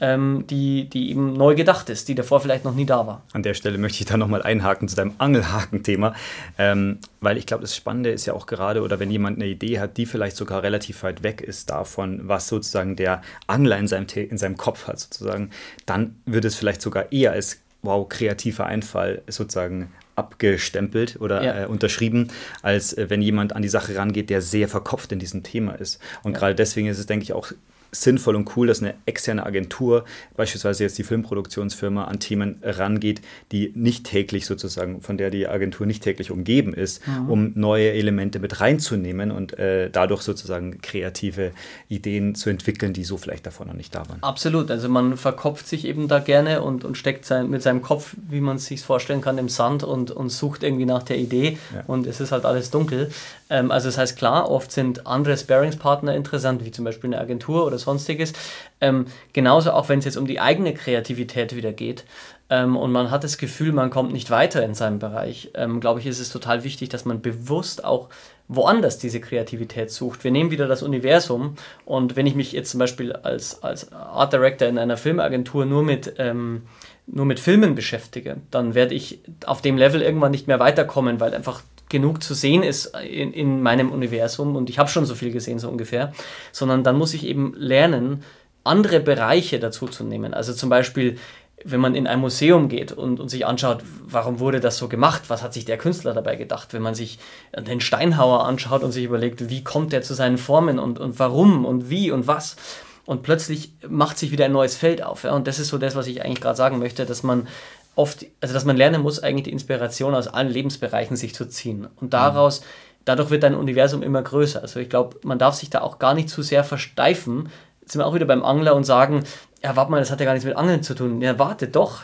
ähm, 0.00 0.46
die, 0.48 0.88
die 0.88 1.10
eben 1.10 1.32
neu 1.34 1.54
gedacht 1.54 1.88
ist, 1.88 2.08
die 2.08 2.14
davor 2.16 2.40
vielleicht 2.40 2.64
noch 2.64 2.74
nie 2.74 2.86
da 2.86 3.06
war. 3.06 3.22
An 3.32 3.44
der 3.44 3.54
Stelle 3.54 3.78
möchte 3.78 4.00
ich 4.00 4.06
da 4.06 4.16
nochmal 4.16 4.42
einhaken 4.42 4.88
zu 4.88 4.96
deinem 4.96 5.12
Angelhaken-Thema, 5.18 6.14
ähm, 6.58 6.98
weil 7.20 7.36
ich 7.36 7.46
glaube, 7.46 7.60
das 7.60 7.76
Spannende 7.76 8.10
ist 8.10 8.26
ja 8.26 8.32
auch 8.32 8.46
gerade, 8.46 8.82
oder 8.82 8.98
wenn 8.98 9.10
jemand 9.10 9.36
eine 9.36 9.46
Idee 9.46 9.78
hat, 9.78 9.96
die 9.98 10.06
vielleicht 10.06 10.36
sogar 10.36 10.64
relativ 10.64 11.04
weit 11.04 11.22
weg 11.22 11.40
ist 11.40 11.70
davon, 11.70 12.22
was 12.24 12.48
sozusagen 12.48 12.96
der 12.96 13.22
Angler 13.46 13.78
in 13.78 13.86
seinem, 13.86 14.06
in 14.08 14.38
seinem 14.38 14.56
Kopf 14.56 14.88
hat, 14.88 14.98
sozusagen, 14.98 15.50
dann 15.86 16.16
wird 16.26 16.44
es 16.46 16.56
vielleicht 16.56 16.82
sogar 16.82 17.12
eher 17.12 17.30
als 17.32 17.61
wow, 17.82 18.08
kreativer 18.08 18.66
Einfall 18.66 19.22
sozusagen 19.28 19.92
abgestempelt 20.14 21.18
oder 21.20 21.42
ja. 21.42 21.62
äh, 21.62 21.66
unterschrieben, 21.66 22.28
als 22.62 22.92
äh, 22.92 23.08
wenn 23.08 23.22
jemand 23.22 23.54
an 23.56 23.62
die 23.62 23.68
Sache 23.68 23.96
rangeht, 23.96 24.30
der 24.30 24.42
sehr 24.42 24.68
verkopft 24.68 25.12
in 25.12 25.18
diesem 25.18 25.42
Thema 25.42 25.72
ist. 25.72 26.00
Und 26.22 26.32
ja. 26.32 26.38
gerade 26.38 26.54
deswegen 26.54 26.88
ist 26.88 26.98
es, 26.98 27.06
denke 27.06 27.24
ich, 27.24 27.32
auch 27.32 27.52
sinnvoll 27.94 28.36
und 28.36 28.56
cool, 28.56 28.66
dass 28.66 28.80
eine 28.80 28.94
externe 29.04 29.44
Agentur, 29.44 30.04
beispielsweise 30.34 30.82
jetzt 30.82 30.96
die 30.96 31.02
Filmproduktionsfirma, 31.02 32.04
an 32.04 32.20
Themen 32.20 32.58
rangeht, 32.62 33.20
die 33.52 33.70
nicht 33.74 34.04
täglich 34.04 34.46
sozusagen, 34.46 35.02
von 35.02 35.18
der 35.18 35.30
die 35.30 35.46
Agentur 35.46 35.86
nicht 35.86 36.02
täglich 36.02 36.30
umgeben 36.30 36.72
ist, 36.72 37.06
mhm. 37.06 37.30
um 37.30 37.52
neue 37.54 37.92
Elemente 37.92 38.38
mit 38.38 38.60
reinzunehmen 38.60 39.30
und 39.30 39.58
äh, 39.58 39.90
dadurch 39.90 40.22
sozusagen 40.22 40.80
kreative 40.80 41.52
Ideen 41.88 42.34
zu 42.34 42.48
entwickeln, 42.48 42.94
die 42.94 43.04
so 43.04 43.18
vielleicht 43.18 43.46
davon 43.46 43.68
noch 43.68 43.74
nicht 43.74 43.94
da 43.94 44.08
waren. 44.08 44.22
Absolut, 44.22 44.70
also 44.70 44.88
man 44.88 45.18
verkopft 45.18 45.68
sich 45.68 45.84
eben 45.84 46.08
da 46.08 46.18
gerne 46.18 46.62
und, 46.62 46.84
und 46.84 46.96
steckt 46.96 47.26
sein, 47.26 47.50
mit 47.50 47.62
seinem 47.62 47.82
Kopf, 47.82 48.16
wie 48.28 48.40
man 48.40 48.56
es 48.56 48.64
sich 48.64 48.80
vorstellen 48.80 49.20
kann, 49.20 49.36
im 49.36 49.50
Sand 49.50 49.84
und, 49.84 50.10
und 50.10 50.30
sucht 50.30 50.62
irgendwie 50.62 50.86
nach 50.86 51.02
der 51.02 51.18
Idee 51.18 51.58
ja. 51.74 51.84
und 51.86 52.06
es 52.06 52.20
ist 52.20 52.32
halt 52.32 52.46
alles 52.46 52.70
dunkel. 52.70 53.10
Ähm, 53.50 53.70
also 53.70 53.88
das 53.88 53.98
heißt 53.98 54.16
klar, 54.16 54.50
oft 54.50 54.72
sind 54.72 55.06
andere 55.06 55.36
Sparingspartner 55.36 56.16
interessant, 56.16 56.64
wie 56.64 56.70
zum 56.70 56.86
Beispiel 56.86 57.08
eine 57.12 57.20
Agentur 57.20 57.66
oder 57.66 57.78
sonstiges. 57.82 58.32
Ähm, 58.80 59.06
genauso 59.32 59.72
auch 59.72 59.88
wenn 59.88 59.98
es 59.98 60.04
jetzt 60.04 60.16
um 60.16 60.26
die 60.26 60.40
eigene 60.40 60.74
Kreativität 60.74 61.54
wieder 61.54 61.72
geht 61.72 62.04
ähm, 62.50 62.76
und 62.76 62.92
man 62.92 63.10
hat 63.10 63.24
das 63.24 63.38
Gefühl, 63.38 63.72
man 63.72 63.90
kommt 63.90 64.12
nicht 64.12 64.30
weiter 64.30 64.62
in 64.64 64.74
seinem 64.74 64.98
Bereich, 64.98 65.50
ähm, 65.54 65.80
glaube 65.80 66.00
ich, 66.00 66.06
ist 66.06 66.18
es 66.18 66.30
total 66.30 66.64
wichtig, 66.64 66.88
dass 66.88 67.04
man 67.04 67.22
bewusst 67.22 67.84
auch 67.84 68.08
woanders 68.48 68.98
diese 68.98 69.20
Kreativität 69.20 69.90
sucht. 69.90 70.24
Wir 70.24 70.30
nehmen 70.30 70.50
wieder 70.50 70.66
das 70.66 70.82
Universum 70.82 71.56
und 71.84 72.16
wenn 72.16 72.26
ich 72.26 72.34
mich 72.34 72.52
jetzt 72.52 72.70
zum 72.70 72.78
Beispiel 72.78 73.12
als, 73.12 73.62
als 73.62 73.92
Art 73.92 74.32
Director 74.32 74.68
in 74.68 74.78
einer 74.78 74.96
Filmagentur 74.96 75.64
nur 75.64 75.82
mit 75.82 76.14
ähm, 76.18 76.62
nur 77.06 77.26
mit 77.26 77.40
Filmen 77.40 77.74
beschäftige, 77.74 78.36
dann 78.50 78.74
werde 78.74 78.94
ich 78.94 79.20
auf 79.44 79.60
dem 79.60 79.76
Level 79.76 80.02
irgendwann 80.02 80.30
nicht 80.30 80.46
mehr 80.46 80.60
weiterkommen, 80.60 81.20
weil 81.20 81.34
einfach 81.34 81.62
genug 81.92 82.22
zu 82.22 82.34
sehen 82.34 82.64
ist 82.64 82.96
in, 83.08 83.32
in 83.32 83.62
meinem 83.62 83.92
Universum 83.92 84.56
und 84.56 84.68
ich 84.68 84.80
habe 84.80 84.88
schon 84.88 85.06
so 85.06 85.14
viel 85.14 85.30
gesehen, 85.30 85.60
so 85.60 85.68
ungefähr, 85.68 86.12
sondern 86.50 86.82
dann 86.82 86.96
muss 86.96 87.14
ich 87.14 87.24
eben 87.24 87.54
lernen, 87.56 88.24
andere 88.64 88.98
Bereiche 88.98 89.60
dazu 89.60 89.86
zu 89.86 90.02
nehmen. 90.02 90.34
Also 90.34 90.52
zum 90.52 90.68
Beispiel, 90.68 91.18
wenn 91.64 91.80
man 91.80 91.94
in 91.94 92.06
ein 92.06 92.18
Museum 92.18 92.68
geht 92.68 92.92
und, 92.92 93.20
und 93.20 93.28
sich 93.28 93.46
anschaut, 93.46 93.84
warum 94.04 94.40
wurde 94.40 94.60
das 94.60 94.78
so 94.78 94.88
gemacht, 94.88 95.22
was 95.28 95.42
hat 95.42 95.52
sich 95.52 95.64
der 95.64 95.78
Künstler 95.78 96.14
dabei 96.14 96.36
gedacht, 96.36 96.72
wenn 96.72 96.82
man 96.82 96.94
sich 96.94 97.18
den 97.56 97.80
Steinhauer 97.80 98.44
anschaut 98.44 98.82
und 98.82 98.92
sich 98.92 99.04
überlegt, 99.04 99.48
wie 99.48 99.62
kommt 99.62 99.92
er 99.92 100.02
zu 100.02 100.14
seinen 100.14 100.38
Formen 100.38 100.78
und, 100.78 100.98
und 100.98 101.18
warum 101.18 101.64
und 101.64 101.90
wie 101.90 102.10
und 102.10 102.26
was. 102.26 102.56
Und 103.04 103.22
plötzlich 103.22 103.72
macht 103.88 104.16
sich 104.16 104.30
wieder 104.30 104.44
ein 104.44 104.52
neues 104.52 104.76
Feld 104.76 105.02
auf. 105.02 105.24
Ja? 105.24 105.34
Und 105.34 105.46
das 105.46 105.58
ist 105.58 105.68
so 105.68 105.78
das, 105.78 105.96
was 105.96 106.06
ich 106.06 106.24
eigentlich 106.24 106.40
gerade 106.40 106.56
sagen 106.56 106.78
möchte, 106.78 107.04
dass 107.04 107.22
man 107.22 107.48
oft, 107.94 108.26
also 108.40 108.54
dass 108.54 108.64
man 108.64 108.76
lernen 108.76 109.02
muss, 109.02 109.22
eigentlich 109.22 109.44
die 109.44 109.52
Inspiration 109.52 110.14
aus 110.14 110.28
allen 110.28 110.48
Lebensbereichen 110.48 111.16
sich 111.16 111.34
zu 111.34 111.46
ziehen. 111.48 111.88
Und 112.00 112.14
daraus, 112.14 112.60
mhm. 112.60 112.64
dadurch 113.04 113.30
wird 113.30 113.42
dein 113.42 113.54
Universum 113.54 114.02
immer 114.02 114.22
größer. 114.22 114.62
Also 114.62 114.80
ich 114.80 114.88
glaube, 114.88 115.18
man 115.24 115.38
darf 115.38 115.54
sich 115.54 115.70
da 115.70 115.80
auch 115.80 115.98
gar 115.98 116.14
nicht 116.14 116.28
zu 116.28 116.42
sehr 116.42 116.64
versteifen. 116.64 117.50
Jetzt 117.80 117.92
sind 117.92 118.00
wir 118.00 118.06
auch 118.06 118.14
wieder 118.14 118.26
beim 118.26 118.44
Angler 118.44 118.74
und 118.74 118.84
sagen, 118.84 119.24
ja, 119.62 119.76
warte 119.76 119.90
mal, 119.90 120.00
das 120.00 120.10
hat 120.10 120.20
ja 120.20 120.26
gar 120.26 120.32
nichts 120.32 120.46
mit 120.46 120.56
Angeln 120.56 120.82
zu 120.82 120.94
tun. 120.94 121.20
Ja, 121.20 121.38
warte 121.38 121.68
doch 121.68 122.02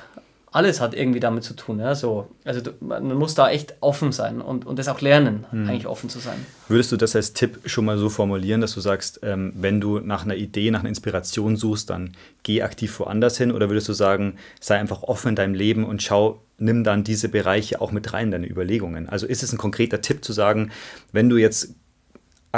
alles 0.51 0.81
hat 0.81 0.95
irgendwie 0.95 1.21
damit 1.21 1.45
zu 1.45 1.55
tun. 1.55 1.79
Ja? 1.79 1.95
So, 1.95 2.29
also 2.45 2.61
du, 2.61 2.73
man 2.81 3.15
muss 3.15 3.35
da 3.35 3.51
echt 3.51 3.75
offen 3.81 4.13
sein 4.13 4.41
und, 4.41 4.67
und 4.67 4.79
das 4.79 4.89
auch 4.89 5.01
lernen, 5.01 5.47
hm. 5.51 5.69
eigentlich 5.69 5.87
offen 5.87 6.09
zu 6.09 6.19
sein. 6.19 6.45
Würdest 6.69 6.93
du 6.93 6.97
das 6.97 7.15
als 7.15 7.33
Tipp 7.33 7.61
schon 7.67 7.85
mal 7.85 7.99
so 7.99 8.09
formulieren, 8.09 8.61
dass 8.61 8.75
du 8.75 8.81
sagst, 8.81 9.21
ähm, 9.23 9.53
wenn 9.57 9.81
du 9.81 9.99
nach 10.01 10.25
einer 10.25 10.37
Idee, 10.37 10.71
nach 10.71 10.81
einer 10.81 10.89
Inspiration 10.89 11.57
suchst, 11.57 11.91
dann 11.91 12.13
geh 12.43 12.63
aktiv 12.63 12.99
woanders 13.01 13.37
hin? 13.39 13.53
Oder 13.53 13.69
würdest 13.69 13.89
du 13.89 13.93
sagen, 13.93 14.37
sei 14.61 14.79
einfach 14.79 15.03
offen 15.03 15.31
in 15.31 15.37
deinem 15.37 15.55
Leben 15.55 15.85
und 15.85 16.03
schau, 16.03 16.41
nimm 16.59 16.85
dann 16.85 17.05
diese 17.05 17.29
Bereiche 17.29 17.81
auch 17.81 17.93
mit 17.93 18.13
rein, 18.13 18.31
deine 18.31 18.49
Überlegungen? 18.49 19.09
Also 19.09 19.27
ist 19.27 19.43
es 19.43 19.53
ein 19.53 19.59
konkreter 19.59 20.01
Tipp 20.01 20.25
zu 20.25 20.33
sagen, 20.33 20.71
wenn 21.13 21.29
du 21.29 21.37
jetzt 21.37 21.75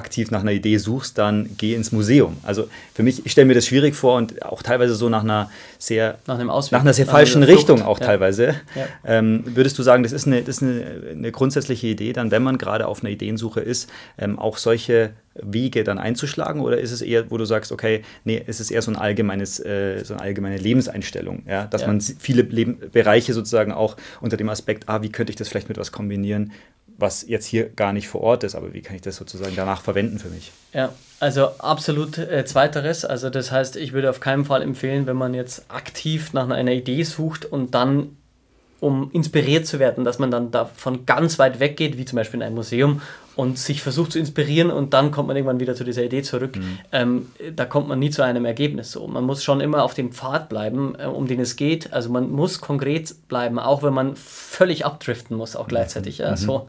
aktiv 0.01 0.31
nach 0.31 0.41
einer 0.41 0.53
Idee 0.53 0.79
suchst, 0.79 1.19
dann 1.19 1.51
geh 1.59 1.75
ins 1.75 1.93
Museum. 1.93 2.39
Also 2.43 2.69
für 2.95 3.03
mich, 3.03 3.27
ich 3.27 3.33
stelle 3.33 3.47
mir 3.47 3.55
das 3.55 3.67
schwierig 3.67 3.95
vor 3.95 4.17
und 4.17 4.43
auch 4.43 4.63
teilweise 4.63 4.95
so 4.95 5.11
nach 5.11 5.23
einer 5.23 5.51
sehr, 5.79 6.19
nach, 6.27 6.39
nach 6.39 6.81
einer 6.81 6.95
sehr 6.95 7.07
nach 7.07 7.13
falschen 7.13 7.43
Richtung 7.43 7.83
auch 7.83 8.01
ja. 8.01 8.07
teilweise. 8.07 8.57
Ja. 8.75 8.87
Ähm, 9.05 9.43
würdest 9.45 9.79
du 9.79 9.83
sagen, 9.83 10.03
das 10.03 10.13
ist, 10.13 10.27
eine, 10.27 10.43
das 10.43 10.57
ist 10.57 10.63
eine, 10.63 10.85
eine, 11.13 11.33
grundsätzliche 11.33 11.87
Idee, 11.87 12.13
dann, 12.15 12.31
wenn 12.31 12.43
man 12.43 12.57
gerade 12.57 12.87
auf 12.87 13.03
einer 13.03 13.11
Ideensuche 13.11 13.61
ist, 13.61 13.91
ähm, 14.19 14.39
auch 14.39 14.57
solche 14.57 15.11
Wege 15.35 15.85
dann 15.85 15.99
einzuschlagen 15.99 16.61
oder 16.61 16.79
ist 16.79 16.91
es 16.91 17.03
eher, 17.03 17.31
wo 17.31 17.37
du 17.37 17.45
sagst, 17.45 17.71
okay, 17.71 18.03
nee, 18.25 18.43
es 18.47 18.59
ist 18.59 18.71
eher 18.71 18.83
so 18.83 18.91
ein 18.91 18.97
allgemeines, 18.97 19.61
äh, 19.61 20.03
so 20.05 20.15
eine 20.15 20.23
allgemeine 20.23 20.57
Lebenseinstellung, 20.57 21.45
ja, 21.47 21.67
dass 21.67 21.83
ja. 21.83 21.87
man 21.87 22.01
viele 22.01 22.43
Leben, 22.43 22.79
Bereiche 22.93 23.33
sozusagen 23.33 23.73
auch 23.73 23.97
unter 24.21 24.37
dem 24.37 24.49
Aspekt, 24.49 24.89
ah, 24.89 25.03
wie 25.03 25.11
könnte 25.11 25.31
ich 25.31 25.37
das 25.37 25.49
vielleicht 25.49 25.69
mit 25.69 25.79
was 25.79 25.93
kombinieren, 25.93 26.53
was 27.01 27.27
jetzt 27.27 27.47
hier 27.47 27.69
gar 27.69 27.93
nicht 27.93 28.09
vor 28.09 28.21
Ort 28.21 28.45
ist, 28.45 28.55
aber 28.55 28.73
wie 28.73 28.83
kann 28.83 28.97
ich 28.97 29.03
das 29.03 29.17
sozusagen 29.17 29.55
danach 29.57 29.83
verwenden 29.83 30.19
für 30.19 30.29
mich? 30.29 30.53
Ja, 30.73 30.93
also 31.19 31.47
absolut 31.59 32.19
äh, 32.19 32.45
zweiteres. 32.45 33.05
Also 33.05 33.31
das 33.31 33.51
heißt, 33.51 33.77
ich 33.77 33.93
würde 33.93 34.11
auf 34.11 34.21
keinen 34.21 34.45
Fall 34.45 34.63
empfehlen, 34.63 35.07
wenn 35.07 35.17
man 35.17 35.35
jetzt 35.35 35.65
aktiv 35.69 36.33
nach 36.33 36.49
einer 36.49 36.73
Idee 36.73 37.03
sucht 37.03 37.45
und 37.45 37.75
dann 37.75 38.17
um 38.81 39.11
inspiriert 39.13 39.67
zu 39.67 39.79
werden, 39.79 40.05
dass 40.05 40.19
man 40.19 40.31
dann 40.31 40.51
davon 40.51 41.05
ganz 41.05 41.39
weit 41.39 41.61
weggeht, 41.61 41.99
wie 41.99 42.07
zum 42.07 42.17
Beispiel 42.17 42.41
in 42.41 42.47
einem 42.47 42.55
Museum 42.57 43.03
und 43.37 43.59
sich 43.59 43.83
versucht 43.83 44.13
zu 44.13 44.19
inspirieren 44.19 44.71
und 44.71 44.93
dann 44.93 45.11
kommt 45.11 45.29
man 45.29 45.37
irgendwann 45.37 45.61
wieder 45.61 45.75
zu 45.75 45.85
dieser 45.85 46.03
Idee 46.03 46.23
zurück. 46.23 46.57
Mhm. 46.57 46.79
Ähm, 46.93 47.27
da 47.55 47.65
kommt 47.65 47.89
man 47.89 47.99
nie 47.99 48.11
zu 48.11 48.23
einem 48.23 48.45
Ergebnis. 48.45 48.93
So, 48.93 49.07
man 49.07 49.25
muss 49.25 49.45
schon 49.45 49.61
immer 49.61 49.85
auf 49.85 49.95
dem 49.95 50.13
Pfad 50.13 50.49
bleiben, 50.49 50.95
äh, 50.99 51.07
um 51.07 51.27
den 51.27 51.41
es 51.41 51.57
geht. 51.57 51.93
Also 51.93 52.11
man 52.11 52.31
muss 52.31 52.61
konkret 52.61 53.15
bleiben, 53.29 53.59
auch 53.59 53.83
wenn 53.83 53.95
man 53.95 54.17
völlig 54.17 54.85
abdriften 54.85 55.37
muss, 55.37 55.57
auch 55.57 55.69
gleichzeitig. 55.69 56.19
Mhm. 56.19 56.25
Ja, 56.25 56.37
so. 56.37 56.67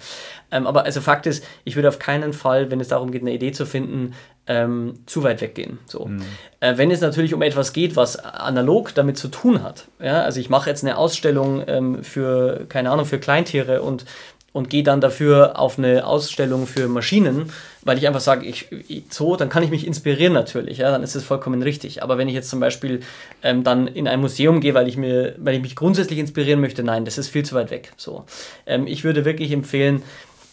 Ähm, 0.52 0.68
aber 0.68 0.86
also 0.86 1.02
Fakt 1.02 1.26
ist, 1.26 1.44
ich 1.64 1.76
würde 1.76 1.90
auf 1.90 2.00
keinen 2.00 2.34
Fall, 2.34 2.70
wenn 2.70 2.80
es 2.80 2.90
darum 2.90 3.12
geht, 3.12 3.22
eine 3.22 3.34
Idee 3.34 3.52
zu 3.52 3.66
finden, 3.66 4.14
ähm, 4.48 5.00
zu 5.06 5.24
weit 5.24 5.42
weggehen. 5.42 5.80
So. 5.86 6.06
Mhm. 6.06 6.22
Äh, 6.60 6.78
wenn 6.78 6.92
es 6.92 7.02
natürlich 7.02 7.34
um 7.34 7.42
etwas 7.42 7.74
geht, 7.74 7.96
was 7.96 8.18
analog 8.18 8.94
damit 8.94 9.18
zu 9.18 9.30
tun 9.30 9.64
hat, 9.64 9.88
ja, 10.00 10.22
also 10.24 10.40
ich 10.40 10.50
mache 10.50 10.70
jetzt 10.70 10.84
eine 10.84 10.98
Ausstellung 10.98 11.64
ähm, 11.68 12.04
für, 12.04 12.66
keine 12.70 12.92
Ahnung, 12.92 13.06
für 13.06 13.20
Kleintiere 13.20 13.82
und 13.82 14.06
und 14.54 14.70
gehe 14.70 14.84
dann 14.84 15.00
dafür 15.00 15.58
auf 15.60 15.78
eine 15.78 16.06
Ausstellung 16.06 16.68
für 16.68 16.88
Maschinen, 16.88 17.52
weil 17.84 17.98
ich 17.98 18.08
einfach 18.08 18.20
sage, 18.20 18.46
ich, 18.46 18.68
so, 19.10 19.36
dann 19.36 19.50
kann 19.50 19.64
ich 19.64 19.70
mich 19.70 19.88
inspirieren 19.88 20.34
natürlich, 20.34 20.80
ja, 20.80 20.92
dann 20.92 21.04
ist 21.04 21.16
es 21.16 21.24
vollkommen 21.24 21.62
richtig. 21.62 22.04
Aber 22.04 22.18
wenn 22.18 22.28
ich 22.28 22.34
jetzt 22.34 22.50
zum 22.50 22.60
Beispiel 22.60 23.00
ähm, 23.44 23.64
dann 23.64 23.88
in 23.88 24.08
ein 24.08 24.20
Museum 24.20 24.60
gehe, 24.60 24.74
weil 24.74 24.88
ich, 24.88 24.98
mir, 24.98 25.36
weil 25.38 25.56
ich 25.56 25.62
mich 25.62 25.76
grundsätzlich 25.76 26.20
inspirieren 26.20 26.60
möchte, 26.60 26.84
nein, 26.84 27.06
das 27.06 27.18
ist 27.18 27.30
viel 27.30 27.44
zu 27.44 27.56
weit 27.56 27.72
weg. 27.72 27.94
So. 27.96 28.26
Ähm, 28.66 28.88
ich 28.88 29.04
würde 29.04 29.24
wirklich 29.24 29.52
empfehlen, 29.52 30.04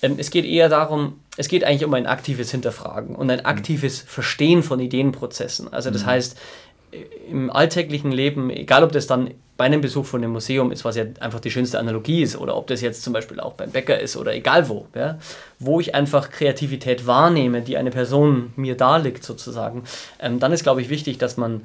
ähm, 0.01 0.15
es 0.19 0.31
geht 0.31 0.45
eher 0.45 0.69
darum, 0.69 1.21
es 1.37 1.49
geht 1.49 1.65
eigentlich 1.65 1.85
um 1.85 1.95
ein 1.95 2.07
aktives 2.07 2.51
Hinterfragen 2.51 3.17
und 3.17 3.31
ein 3.31 3.45
aktives 3.45 4.01
Verstehen 4.01 4.63
von 4.63 4.81
Ideenprozessen. 4.81 5.73
Also 5.73 5.91
das 5.91 6.03
mhm. 6.03 6.07
heißt, 6.07 6.39
im 7.31 7.51
alltäglichen 7.51 8.13
Leben, 8.13 8.51
egal 8.51 8.85
ob 8.85 8.93
das 8.93 9.07
dann 9.07 9.33
bei 9.59 9.65
einem 9.65 9.81
Besuch 9.81 10.07
von 10.07 10.23
einem 10.23 10.33
Museum 10.33 10.71
ist, 10.71 10.85
was 10.85 10.97
ja 10.97 11.05
einfach 11.19 11.41
die 11.41 11.51
schönste 11.51 11.81
Analogie 11.81 12.23
ist, 12.23 12.37
oder 12.37 12.57
ob 12.57 12.69
das 12.69 12.81
jetzt 12.81 13.03
zum 13.03 13.13
Beispiel 13.13 13.41
auch 13.41 13.55
beim 13.55 13.71
Bäcker 13.71 13.99
ist 13.99 14.17
oder 14.17 14.33
egal 14.33 14.69
wo, 14.69 14.87
ja, 14.95 15.19
wo 15.59 15.81
ich 15.81 15.97
einfach 15.97 16.31
Kreativität 16.31 17.07
wahrnehme, 17.07 17.61
die 17.61 17.77
eine 17.77 17.91
Person 17.91 18.53
mir 18.55 18.77
darlegt 18.77 19.25
sozusagen, 19.25 19.83
ähm, 20.21 20.39
dann 20.39 20.53
ist, 20.53 20.63
glaube 20.63 20.81
ich, 20.81 20.91
wichtig, 20.91 21.19
dass 21.19 21.37
man 21.37 21.63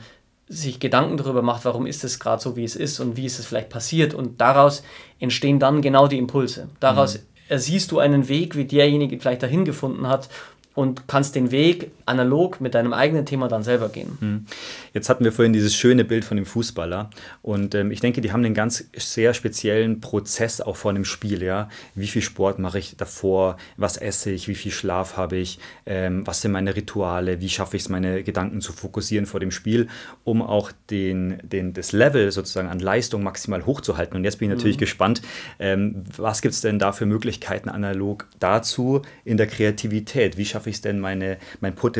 sich 0.47 0.79
Gedanken 0.79 1.17
darüber 1.17 1.43
macht, 1.43 1.65
warum 1.65 1.85
ist 1.85 2.03
es 2.03 2.19
gerade 2.19 2.41
so, 2.41 2.55
wie 2.55 2.63
es 2.63 2.75
ist 2.75 2.99
und 2.99 3.15
wie 3.15 3.25
ist 3.25 3.39
es 3.39 3.45
vielleicht 3.45 3.69
passiert 3.69 4.13
und 4.13 4.41
daraus 4.41 4.83
entstehen 5.19 5.59
dann 5.59 5.81
genau 5.81 6.07
die 6.07 6.17
Impulse. 6.17 6.69
Daraus 6.79 7.15
mhm. 7.15 7.21
ersiehst 7.47 7.91
du 7.91 7.99
einen 7.99 8.27
Weg, 8.27 8.55
wie 8.55 8.65
derjenige 8.65 9.19
vielleicht 9.19 9.43
dahin 9.43 9.65
gefunden 9.65 10.07
hat 10.07 10.29
und 10.73 11.07
kannst 11.07 11.35
den 11.35 11.51
Weg 11.51 11.91
analog 12.05 12.59
mit 12.59 12.73
deinem 12.73 12.93
eigenen 12.93 13.25
Thema 13.25 13.47
dann 13.47 13.63
selber 13.63 13.89
gehen. 13.89 14.17
Hm. 14.19 14.45
Jetzt 14.93 15.09
hatten 15.09 15.23
wir 15.23 15.31
vorhin 15.31 15.53
dieses 15.53 15.75
schöne 15.75 16.03
Bild 16.03 16.25
von 16.25 16.37
dem 16.37 16.45
Fußballer 16.45 17.09
und 17.41 17.75
ähm, 17.75 17.91
ich 17.91 17.99
denke, 17.99 18.21
die 18.21 18.31
haben 18.31 18.43
einen 18.43 18.55
ganz 18.55 18.85
sehr 18.97 19.33
speziellen 19.33 20.01
Prozess 20.01 20.59
auch 20.59 20.75
vor 20.75 20.91
einem 20.91 21.05
Spiel. 21.05 21.43
Ja? 21.43 21.69
Wie 21.93 22.07
viel 22.07 22.21
Sport 22.21 22.59
mache 22.59 22.79
ich 22.79 22.97
davor? 22.97 23.57
Was 23.77 23.97
esse 23.97 24.31
ich? 24.31 24.47
Wie 24.47 24.55
viel 24.55 24.71
Schlaf 24.71 25.15
habe 25.15 25.35
ich? 25.37 25.59
Ähm, 25.85 26.25
was 26.25 26.41
sind 26.41 26.51
meine 26.51 26.75
Rituale? 26.75 27.39
Wie 27.39 27.49
schaffe 27.49 27.77
ich 27.77 27.83
es, 27.83 27.89
meine 27.89 28.23
Gedanken 28.23 28.61
zu 28.61 28.73
fokussieren 28.73 29.25
vor 29.27 29.39
dem 29.39 29.51
Spiel, 29.51 29.87
um 30.23 30.41
auch 30.41 30.71
den, 30.89 31.37
den, 31.43 31.73
das 31.73 31.91
Level 31.91 32.31
sozusagen 32.31 32.67
an 32.67 32.79
Leistung 32.79 33.21
maximal 33.21 33.65
hochzuhalten? 33.65 34.17
Und 34.17 34.23
jetzt 34.23 34.39
bin 34.39 34.49
ich 34.49 34.55
natürlich 34.57 34.77
mhm. 34.77 34.81
gespannt, 34.81 35.21
ähm, 35.59 36.03
was 36.17 36.41
gibt 36.41 36.55
es 36.55 36.61
denn 36.61 36.79
da 36.79 36.91
für 36.91 37.05
Möglichkeiten 37.05 37.69
analog 37.69 38.27
dazu 38.39 39.03
in 39.23 39.37
der 39.37 39.47
Kreativität? 39.47 40.37
Wie 40.37 40.45
schaffe 40.45 40.63
schaffe 40.63 40.69
ich 40.69 40.77
es 40.77 40.81
denn, 40.81 40.99
meine, 40.99 41.37
mein 41.59 41.75
Potenzial 41.75 41.92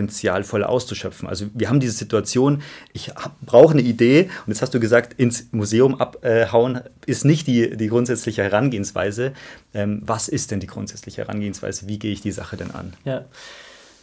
voll 0.43 0.63
auszuschöpfen? 0.63 1.27
Also 1.27 1.47
wir 1.53 1.69
haben 1.69 1.79
diese 1.79 1.93
Situation, 1.93 2.61
ich 2.93 3.11
brauche 3.41 3.73
eine 3.73 3.81
Idee 3.81 4.29
und 4.45 4.53
jetzt 4.53 4.61
hast 4.61 4.73
du 4.73 4.79
gesagt, 4.79 5.19
ins 5.19 5.47
Museum 5.51 5.99
abhauen 5.99 6.81
ist 7.05 7.25
nicht 7.25 7.47
die, 7.47 7.75
die 7.77 7.87
grundsätzliche 7.87 8.43
Herangehensweise. 8.43 9.33
Ähm, 9.73 10.01
was 10.05 10.27
ist 10.27 10.51
denn 10.51 10.59
die 10.59 10.67
grundsätzliche 10.67 11.21
Herangehensweise? 11.21 11.87
Wie 11.87 11.99
gehe 11.99 12.11
ich 12.11 12.21
die 12.21 12.31
Sache 12.31 12.57
denn 12.57 12.71
an? 12.71 12.93
Ja, 13.05 13.25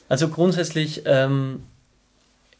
also 0.08 0.28
grundsätzlich 0.28 1.02
ähm, 1.06 1.62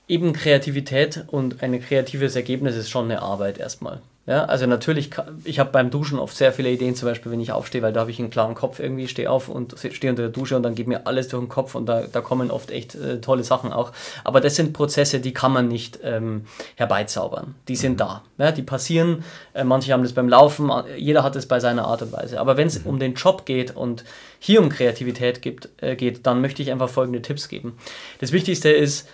eben 0.09 0.33
Kreativität 0.33 1.25
und 1.29 1.63
ein 1.63 1.81
kreatives 1.81 2.37
Ergebnis 2.37 2.77
ist 2.77 2.91
schon 2.91 3.07
eine 3.07 3.23
Arbeit 3.23 3.59
erstmal. 3.59 4.01
Ja, 4.31 4.45
also 4.45 4.65
natürlich, 4.67 5.11
ich 5.43 5.59
habe 5.59 5.73
beim 5.73 5.91
Duschen 5.91 6.21
oft 6.21 6.37
sehr 6.37 6.53
viele 6.53 6.71
Ideen, 6.71 6.95
zum 6.95 7.09
Beispiel, 7.09 7.33
wenn 7.33 7.41
ich 7.41 7.51
aufstehe, 7.51 7.83
weil 7.83 7.93
da 7.93 7.99
habe 7.99 8.13
ich 8.13 8.21
einen 8.21 8.31
klaren 8.31 8.55
Kopf 8.55 8.79
irgendwie, 8.79 9.09
stehe 9.09 9.29
auf 9.29 9.49
und 9.49 9.75
stehe 9.77 10.13
unter 10.13 10.23
der 10.23 10.31
Dusche 10.31 10.55
und 10.55 10.63
dann 10.63 10.77
geht 10.77 10.87
mir 10.87 11.09
alles 11.09 11.27
durch 11.27 11.43
den 11.43 11.49
Kopf 11.49 11.75
und 11.75 11.87
da, 11.87 12.03
da 12.03 12.21
kommen 12.21 12.53
oft 12.53 12.71
echt 12.71 12.95
äh, 12.95 13.21
tolle 13.21 13.43
Sachen 13.43 13.73
auch. 13.73 13.91
Aber 14.23 14.41
das 14.41 14.55
sind 14.55 14.73
Prozesse, 14.73 15.19
die 15.19 15.33
kann 15.33 15.51
man 15.51 15.67
nicht 15.67 15.99
ähm, 16.05 16.45
herbeizaubern. 16.77 17.57
Die 17.67 17.75
sind 17.75 17.95
mhm. 17.95 17.97
da. 17.97 18.23
Ja, 18.39 18.53
die 18.53 18.63
passieren. 18.63 19.25
Äh, 19.53 19.65
manche 19.65 19.93
haben 19.93 20.05
das 20.05 20.13
beim 20.13 20.29
Laufen, 20.29 20.71
jeder 20.97 21.25
hat 21.25 21.35
es 21.35 21.47
bei 21.47 21.59
seiner 21.59 21.87
Art 21.87 22.03
und 22.03 22.13
Weise. 22.13 22.39
Aber 22.39 22.57
wenn 22.57 22.69
es 22.69 22.85
mhm. 22.85 22.87
um 22.89 22.99
den 23.01 23.15
Job 23.15 23.47
geht 23.47 23.75
und 23.75 24.05
hier 24.39 24.63
um 24.63 24.69
Kreativität 24.69 25.43
gibt, 25.43 25.71
äh, 25.83 25.97
geht, 25.97 26.25
dann 26.25 26.41
möchte 26.41 26.63
ich 26.63 26.71
einfach 26.71 26.89
folgende 26.89 27.21
Tipps 27.21 27.49
geben. 27.49 27.77
Das 28.21 28.31
Wichtigste 28.31 28.71
ist, 28.71 29.09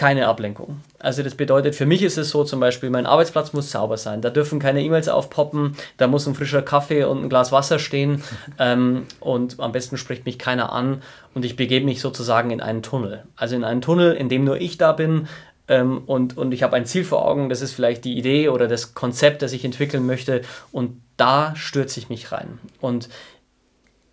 keine 0.00 0.28
Ablenkung. 0.28 0.80
Also 0.98 1.22
das 1.22 1.34
bedeutet, 1.34 1.74
für 1.74 1.84
mich 1.84 2.02
ist 2.02 2.16
es 2.16 2.30
so 2.30 2.42
zum 2.42 2.58
Beispiel, 2.58 2.88
mein 2.88 3.04
Arbeitsplatz 3.04 3.52
muss 3.52 3.70
sauber 3.70 3.98
sein. 3.98 4.22
Da 4.22 4.30
dürfen 4.30 4.58
keine 4.58 4.82
E-Mails 4.82 5.10
aufpoppen, 5.10 5.76
da 5.98 6.06
muss 6.06 6.26
ein 6.26 6.34
frischer 6.34 6.62
Kaffee 6.62 7.04
und 7.04 7.22
ein 7.22 7.28
Glas 7.28 7.52
Wasser 7.52 7.78
stehen 7.78 8.22
ähm, 8.58 9.04
und 9.20 9.60
am 9.60 9.72
besten 9.72 9.98
spricht 9.98 10.24
mich 10.24 10.38
keiner 10.38 10.72
an 10.72 11.02
und 11.34 11.44
ich 11.44 11.54
begebe 11.54 11.84
mich 11.84 12.00
sozusagen 12.00 12.50
in 12.50 12.62
einen 12.62 12.82
Tunnel. 12.82 13.24
Also 13.36 13.56
in 13.56 13.62
einen 13.62 13.82
Tunnel, 13.82 14.14
in 14.14 14.30
dem 14.30 14.44
nur 14.44 14.58
ich 14.58 14.78
da 14.78 14.92
bin 14.92 15.28
ähm, 15.68 15.98
und, 16.06 16.34
und 16.38 16.52
ich 16.52 16.62
habe 16.62 16.76
ein 16.76 16.86
Ziel 16.86 17.04
vor 17.04 17.26
Augen, 17.26 17.50
das 17.50 17.60
ist 17.60 17.74
vielleicht 17.74 18.06
die 18.06 18.16
Idee 18.16 18.48
oder 18.48 18.68
das 18.68 18.94
Konzept, 18.94 19.42
das 19.42 19.52
ich 19.52 19.66
entwickeln 19.66 20.06
möchte 20.06 20.40
und 20.72 20.98
da 21.18 21.54
stürze 21.56 22.00
ich 22.00 22.08
mich 22.08 22.32
rein. 22.32 22.58
Und 22.80 23.10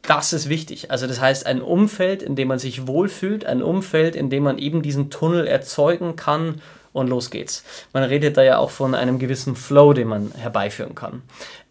das 0.07 0.33
ist 0.33 0.49
wichtig. 0.49 0.89
Also 0.89 1.05
das 1.05 1.21
heißt, 1.21 1.45
ein 1.45 1.61
Umfeld, 1.61 2.23
in 2.23 2.35
dem 2.35 2.47
man 2.47 2.59
sich 2.59 2.87
wohlfühlt, 2.87 3.45
ein 3.45 3.61
Umfeld, 3.61 4.15
in 4.15 4.29
dem 4.29 4.43
man 4.43 4.57
eben 4.57 4.81
diesen 4.81 5.09
Tunnel 5.09 5.45
erzeugen 5.45 6.15
kann 6.15 6.61
und 6.93 7.07
los 7.07 7.29
geht's. 7.29 7.63
Man 7.93 8.03
redet 8.03 8.37
da 8.37 8.43
ja 8.43 8.57
auch 8.57 8.71
von 8.71 8.95
einem 8.95 9.19
gewissen 9.19 9.55
Flow, 9.55 9.93
den 9.93 10.07
man 10.07 10.31
herbeiführen 10.35 10.95
kann. 10.95 11.21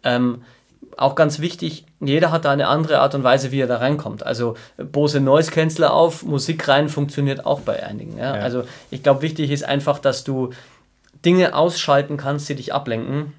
Ähm, 0.03 0.43
auch 0.95 1.15
ganz 1.15 1.39
wichtig, 1.39 1.85
jeder 1.99 2.31
hat 2.31 2.45
da 2.45 2.51
eine 2.51 2.67
andere 2.67 2.99
Art 2.99 3.15
und 3.15 3.23
Weise, 3.23 3.51
wie 3.51 3.59
er 3.59 3.67
da 3.67 3.77
reinkommt. 3.77 4.25
Also 4.25 4.55
Bose 4.77 5.19
Noise 5.19 5.51
Canceller 5.51 5.93
auf, 5.93 6.23
Musik 6.23 6.67
rein 6.67 6.89
funktioniert 6.89 7.45
auch 7.45 7.61
bei 7.61 7.83
einigen. 7.83 8.17
Ja? 8.17 8.35
Ja. 8.35 8.41
Also 8.41 8.63
ich 8.91 9.03
glaube, 9.03 9.21
wichtig 9.23 9.51
ist 9.51 9.63
einfach, 9.63 9.99
dass 9.99 10.23
du 10.23 10.51
Dinge 11.25 11.55
ausschalten 11.55 12.17
kannst, 12.17 12.49
die 12.49 12.55
dich 12.55 12.73
ablenken 12.73 13.33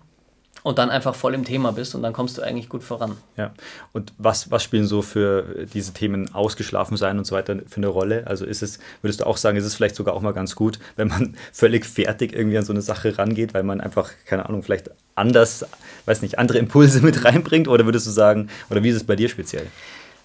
und 0.68 0.78
dann 0.78 0.90
einfach 0.90 1.14
voll 1.14 1.34
im 1.34 1.44
Thema 1.44 1.72
bist 1.72 1.94
und 1.94 2.02
dann 2.02 2.12
kommst 2.12 2.36
du 2.36 2.42
eigentlich 2.42 2.68
gut 2.68 2.82
voran. 2.82 3.16
Ja. 3.38 3.52
Und 3.94 4.12
was, 4.18 4.50
was 4.50 4.62
spielen 4.62 4.84
so 4.84 5.00
für 5.00 5.64
diese 5.72 5.94
Themen 5.94 6.34
ausgeschlafen 6.34 6.98
sein 6.98 7.16
und 7.16 7.24
so 7.24 7.34
weiter 7.34 7.56
für 7.66 7.78
eine 7.78 7.86
Rolle? 7.86 8.26
Also 8.26 8.44
ist 8.44 8.62
es, 8.62 8.78
würdest 9.00 9.22
du 9.22 9.26
auch 9.26 9.38
sagen, 9.38 9.56
ist 9.56 9.64
es 9.64 9.74
vielleicht 9.74 9.96
sogar 9.96 10.12
auch 10.12 10.20
mal 10.20 10.34
ganz 10.34 10.54
gut, 10.54 10.78
wenn 10.96 11.08
man 11.08 11.36
völlig 11.54 11.86
fertig 11.86 12.34
irgendwie 12.34 12.58
an 12.58 12.66
so 12.66 12.74
eine 12.74 12.82
Sache 12.82 13.16
rangeht, 13.16 13.54
weil 13.54 13.62
man 13.62 13.80
einfach, 13.80 14.10
keine 14.26 14.46
Ahnung, 14.46 14.62
vielleicht 14.62 14.90
anders, 15.14 15.64
weiß 16.04 16.20
nicht, 16.20 16.38
andere 16.38 16.58
Impulse 16.58 17.00
mit 17.02 17.24
reinbringt? 17.24 17.66
Oder 17.66 17.86
würdest 17.86 18.06
du 18.06 18.10
sagen, 18.10 18.50
oder 18.68 18.82
wie 18.82 18.90
ist 18.90 18.96
es 18.96 19.04
bei 19.04 19.16
dir 19.16 19.30
speziell? 19.30 19.68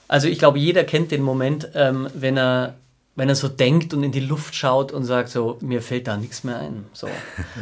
Also 0.09 0.27
ich 0.27 0.39
glaube, 0.39 0.59
jeder 0.59 0.83
kennt 0.83 1.11
den 1.11 1.21
Moment, 1.21 1.69
ähm, 1.73 2.09
wenn 2.13 2.37
er 2.37 2.73
wenn 3.15 3.29
er 3.29 3.35
so 3.35 3.47
denkt 3.47 3.93
und 3.93 4.01
in 4.01 4.11
die 4.11 4.19
Luft 4.19 4.55
schaut 4.55 4.91
und 4.91 5.03
sagt 5.03 5.29
so, 5.29 5.57
mir 5.61 5.83
fällt 5.83 6.07
da 6.07 6.17
nichts 6.17 6.43
mehr 6.43 6.57
ein. 6.57 6.85
So. 6.93 7.07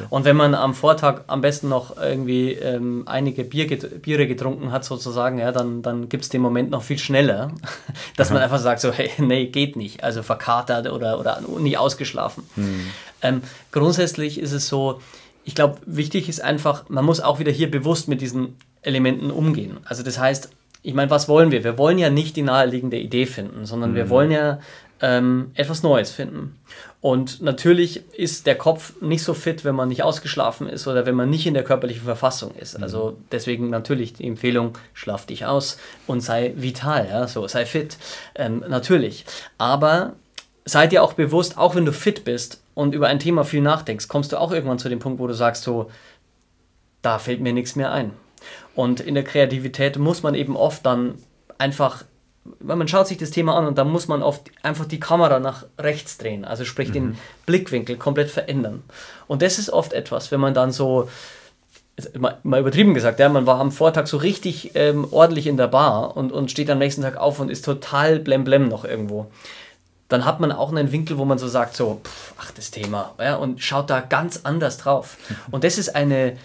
Und 0.10 0.24
wenn 0.24 0.38
man 0.38 0.56
am 0.56 0.74
Vortag 0.74 1.24
am 1.28 1.42
besten 1.42 1.68
noch 1.68 1.98
irgendwie 1.98 2.54
ähm, 2.54 3.04
einige 3.06 3.44
Bier, 3.44 3.68
Biere 3.68 4.28
getrunken 4.28 4.72
hat 4.72 4.86
sozusagen, 4.86 5.40
ja, 5.40 5.52
dann, 5.52 5.82
dann 5.82 6.08
gibt 6.08 6.24
es 6.24 6.30
den 6.30 6.42
Moment 6.42 6.70
noch 6.70 6.84
viel 6.84 6.98
schneller, 6.98 7.52
dass 8.16 8.30
man 8.30 8.42
einfach 8.42 8.60
sagt 8.60 8.80
so, 8.80 8.94
hey, 8.94 9.10
nee, 9.18 9.48
geht 9.48 9.76
nicht. 9.76 10.06
Also 10.06 10.24
verkatert 10.24 10.90
oder, 10.90 11.20
oder 11.20 11.42
nie 11.60 11.76
ausgeschlafen. 11.76 12.44
Mhm. 12.56 12.86
Ähm, 13.22 13.42
grundsätzlich 13.74 14.40
ist 14.40 14.54
es 14.54 14.70
so, 14.70 15.02
ich 15.44 15.54
glaube, 15.54 15.80
wichtig 15.86 16.30
ist 16.30 16.42
einfach, 16.42 16.86
man 16.88 17.04
muss 17.04 17.20
auch 17.20 17.40
wieder 17.40 17.52
hier 17.52 17.70
bewusst 17.70 18.08
mit 18.08 18.22
diesen 18.22 18.56
Elementen 18.84 19.32
umgehen. 19.32 19.80
Also 19.84 20.02
das 20.02 20.18
heißt, 20.18 20.50
ich 20.84 20.94
meine, 20.94 21.12
was 21.12 21.28
wollen 21.28 21.52
wir? 21.52 21.64
Wir 21.64 21.78
wollen 21.78 22.00
ja 22.00 22.10
nicht 22.10 22.36
die 22.36 22.42
naheliegende 22.42 22.98
Idee 22.98 23.26
finden, 23.26 23.66
sondern 23.66 23.92
mhm. 23.92 23.96
wir 23.96 24.10
wollen 24.10 24.32
ja 24.32 24.60
ähm, 25.02 25.52
etwas 25.56 25.84
Neues 25.84 26.12
finden. 26.12 26.60
Und 27.02 27.42
natürlich 27.42 28.04
ist 28.14 28.46
der 28.46 28.56
Kopf 28.56 28.94
nicht 29.02 29.24
so 29.24 29.34
fit, 29.34 29.66
wenn 29.66 29.74
man 29.74 29.90
nicht 29.90 30.04
ausgeschlafen 30.04 30.70
ist 30.70 30.88
oder 30.88 31.08
wenn 31.08 31.16
man 31.16 31.30
nicht 31.30 31.48
in 31.48 31.56
der 31.56 31.64
körperlichen 31.64 32.04
Verfassung 32.04 32.54
ist. 32.56 32.78
Mhm. 32.78 32.84
Also 32.84 33.18
deswegen 33.32 33.70
natürlich 33.70 34.14
die 34.14 34.28
Empfehlung, 34.28 34.78
schlaf 34.94 35.26
dich 35.26 35.46
aus 35.46 35.78
und 36.06 36.22
sei 36.22 36.54
vital, 36.56 37.08
ja, 37.10 37.28
so 37.28 37.48
sei 37.48 37.66
fit. 37.66 37.98
Ähm, 38.36 38.64
natürlich. 38.68 39.26
Aber 39.58 40.14
sei 40.66 40.86
dir 40.86 41.04
auch 41.04 41.14
bewusst, 41.14 41.58
auch 41.58 41.74
wenn 41.76 41.86
du 41.86 41.94
fit 41.94 42.24
bist 42.24 42.62
und 42.76 42.94
über 42.94 43.08
ein 43.08 43.20
Thema 43.20 43.44
viel 43.44 43.62
nachdenkst, 43.62 44.08
kommst 44.08 44.32
du 44.32 44.38
auch 44.38 44.52
irgendwann 44.52 44.80
zu 44.80 44.90
dem 44.90 45.00
Punkt, 45.00 45.20
wo 45.20 45.26
du 45.26 45.34
sagst 45.34 45.64
so, 45.64 45.90
da 47.02 47.18
fällt 47.18 47.42
mir 47.42 47.54
nichts 47.54 47.76
mehr 47.76 47.92
ein. 47.92 48.14
Und 48.76 49.00
in 49.00 49.16
der 49.16 49.24
Kreativität 49.24 49.98
muss 49.98 50.22
man 50.22 50.36
eben 50.36 50.56
oft 50.56 50.86
dann 50.86 51.16
einfach 51.58 52.04
man 52.60 52.88
schaut 52.88 53.08
sich 53.08 53.18
das 53.18 53.32
Thema 53.32 53.56
an 53.56 53.68
und 53.68 53.78
da 53.78 53.84
muss 53.84 54.08
man 54.08 54.24
oft 54.24 54.50
einfach 54.64 54.86
die 54.86 55.00
Kamera 55.00 55.40
nach 55.40 55.66
rechts 55.78 56.18
drehen, 56.18 56.44
also 56.46 56.66
sprich 56.66 56.90
mhm. 56.90 56.94
den 56.94 57.18
Blickwinkel 57.46 57.98
komplett 57.98 58.32
verändern. 58.32 58.84
Und 59.28 59.42
das 59.42 59.60
ist 59.60 59.70
oft 59.70 59.94
etwas, 59.94 60.32
wenn 60.32 60.40
man 60.40 60.54
dann 60.54 60.72
so, 60.72 61.08
mal 62.14 62.40
übertrieben 62.44 62.94
gesagt, 62.94 63.20
ja, 63.20 63.30
man 63.30 63.46
war 63.46 63.60
am 63.60 63.72
Vortag 63.72 64.08
so 64.08 64.18
richtig 64.18 64.72
ähm, 64.76 65.08
ordentlich 65.12 65.46
in 65.46 65.58
der 65.58 65.68
Bar 65.68 66.18
und, 66.18 66.32
und 66.32 66.50
steht 66.50 66.70
am 66.70 66.80
nächsten 66.80 67.02
Tag 67.04 67.18
auf 67.18 67.40
und 67.40 67.50
ist 67.50 67.66
total 67.66 68.20
blemblem 68.20 68.68
noch 68.68 68.86
irgendwo. 68.86 69.28
Dann 70.08 70.26
hat 70.26 70.40
man 70.40 70.52
auch 70.52 70.72
einen 70.72 70.92
Winkel, 70.92 71.18
wo 71.18 71.26
man 71.26 71.38
so 71.38 71.48
sagt, 71.48 71.76
so, 71.76 72.02
pff, 72.04 72.34
ach, 72.38 72.52
das 72.52 72.72
Thema, 72.72 73.14
ja, 73.20 73.36
und 73.36 73.62
schaut 73.62 73.90
da 73.90 74.02
ganz 74.02 74.42
anders 74.44 74.78
drauf. 74.78 75.18
Und 75.52 75.64
das 75.64 75.78
ist 75.78 75.96
eine, 75.96 76.38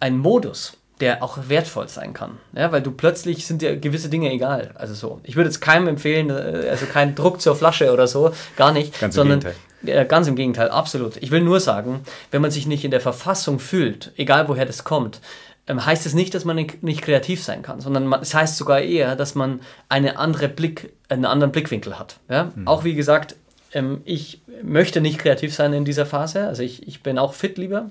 ein 0.00 0.18
Modus, 0.18 0.76
der 1.00 1.22
auch 1.22 1.38
wertvoll 1.48 1.88
sein 1.88 2.14
kann. 2.14 2.38
Ja, 2.54 2.72
weil 2.72 2.82
du 2.82 2.90
plötzlich 2.90 3.46
sind 3.46 3.62
dir 3.62 3.76
gewisse 3.76 4.08
Dinge 4.08 4.32
egal. 4.32 4.70
Also 4.74 4.94
so. 4.94 5.20
Ich 5.24 5.36
würde 5.36 5.48
jetzt 5.48 5.60
keinem 5.60 5.88
empfehlen, 5.88 6.30
äh, 6.30 6.68
also 6.70 6.86
kein 6.86 7.14
Druck 7.14 7.40
zur 7.40 7.54
Flasche 7.54 7.92
oder 7.92 8.06
so, 8.06 8.32
gar 8.56 8.72
nicht. 8.72 8.98
Ganz 8.98 9.14
sondern, 9.14 9.40
im 9.40 9.44
Gegenteil. 9.44 10.02
Äh, 10.02 10.06
ganz 10.06 10.26
im 10.26 10.36
Gegenteil, 10.36 10.70
absolut. 10.70 11.16
Ich 11.18 11.30
will 11.30 11.42
nur 11.42 11.60
sagen, 11.60 12.00
wenn 12.30 12.42
man 12.42 12.50
sich 12.50 12.66
nicht 12.66 12.84
in 12.84 12.90
der 12.90 13.00
Verfassung 13.00 13.58
fühlt, 13.58 14.12
egal 14.16 14.48
woher 14.48 14.64
das 14.64 14.84
kommt, 14.84 15.20
ähm, 15.66 15.84
heißt 15.84 16.06
es 16.06 16.14
nicht, 16.14 16.34
dass 16.34 16.44
man 16.44 16.56
nicht 16.80 17.02
kreativ 17.02 17.42
sein 17.42 17.62
kann, 17.62 17.80
sondern 17.80 18.12
es 18.14 18.34
heißt 18.34 18.56
sogar 18.56 18.80
eher, 18.80 19.16
dass 19.16 19.34
man 19.34 19.60
eine 19.88 20.18
andere 20.18 20.48
Blick, 20.48 20.92
einen 21.08 21.24
anderen 21.24 21.52
Blickwinkel 21.52 21.98
hat. 21.98 22.16
Ja? 22.30 22.52
Mhm. 22.54 22.66
Auch 22.66 22.84
wie 22.84 22.94
gesagt, 22.94 23.36
ähm, 23.72 24.00
ich 24.04 24.40
möchte 24.62 25.00
nicht 25.00 25.18
kreativ 25.18 25.54
sein 25.54 25.72
in 25.72 25.84
dieser 25.84 26.06
Phase, 26.06 26.46
also 26.46 26.62
ich, 26.62 26.86
ich 26.86 27.02
bin 27.02 27.18
auch 27.18 27.34
fit 27.34 27.58
lieber, 27.58 27.90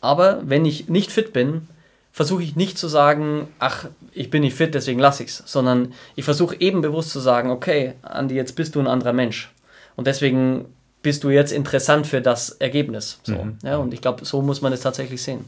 aber 0.00 0.40
wenn 0.44 0.64
ich 0.64 0.88
nicht 0.88 1.10
fit 1.10 1.32
bin, 1.32 1.68
versuche 2.14 2.44
ich 2.44 2.54
nicht 2.54 2.78
zu 2.78 2.86
sagen, 2.86 3.48
ach, 3.58 3.86
ich 4.12 4.30
bin 4.30 4.42
nicht 4.42 4.56
fit, 4.56 4.72
deswegen 4.72 5.00
lasse 5.00 5.24
ich 5.24 5.30
es, 5.30 5.42
sondern 5.46 5.92
ich 6.14 6.24
versuche 6.24 6.54
eben 6.60 6.80
bewusst 6.80 7.10
zu 7.10 7.18
sagen, 7.18 7.50
okay, 7.50 7.94
Andi, 8.02 8.36
jetzt 8.36 8.54
bist 8.54 8.76
du 8.76 8.80
ein 8.80 8.86
anderer 8.86 9.12
Mensch. 9.12 9.52
Und 9.96 10.06
deswegen 10.06 10.66
bist 11.02 11.24
du 11.24 11.30
jetzt 11.30 11.50
interessant 11.50 12.06
für 12.06 12.20
das 12.20 12.50
Ergebnis. 12.50 13.18
So. 13.24 13.34
Mhm. 13.34 13.58
Ja, 13.64 13.78
und 13.78 13.92
ich 13.92 14.00
glaube, 14.00 14.24
so 14.24 14.42
muss 14.42 14.62
man 14.62 14.72
es 14.72 14.80
tatsächlich 14.80 15.20
sehen. 15.22 15.44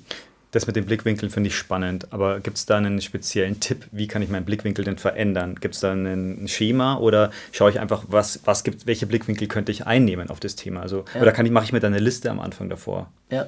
Das 0.50 0.66
mit 0.66 0.74
den 0.74 0.86
Blickwinkeln 0.86 1.30
finde 1.30 1.48
ich 1.48 1.56
spannend, 1.56 2.12
aber 2.12 2.40
gibt 2.40 2.56
es 2.56 2.66
da 2.66 2.78
einen 2.78 3.00
speziellen 3.00 3.60
Tipp, 3.60 3.86
wie 3.92 4.08
kann 4.08 4.22
ich 4.22 4.28
meinen 4.28 4.44
Blickwinkel 4.44 4.84
denn 4.84 4.98
verändern? 4.98 5.54
Gibt 5.60 5.76
es 5.76 5.82
da 5.82 5.92
ein 5.92 6.48
Schema 6.48 6.96
oder 6.98 7.30
schaue 7.52 7.70
ich 7.70 7.78
einfach, 7.78 8.06
was, 8.08 8.40
was 8.44 8.64
gibt, 8.64 8.88
welche 8.88 9.06
Blickwinkel 9.06 9.46
könnte 9.46 9.70
ich 9.70 9.86
einnehmen 9.86 10.30
auf 10.30 10.40
das 10.40 10.56
Thema? 10.56 10.80
Also, 10.80 11.04
ja. 11.14 11.22
Oder 11.22 11.30
kann 11.30 11.46
ich, 11.46 11.52
mache 11.52 11.66
ich 11.66 11.72
mir 11.72 11.78
da 11.78 11.86
eine 11.86 12.00
Liste 12.00 12.28
am 12.28 12.40
Anfang 12.40 12.68
davor? 12.68 13.12
Ja. 13.30 13.46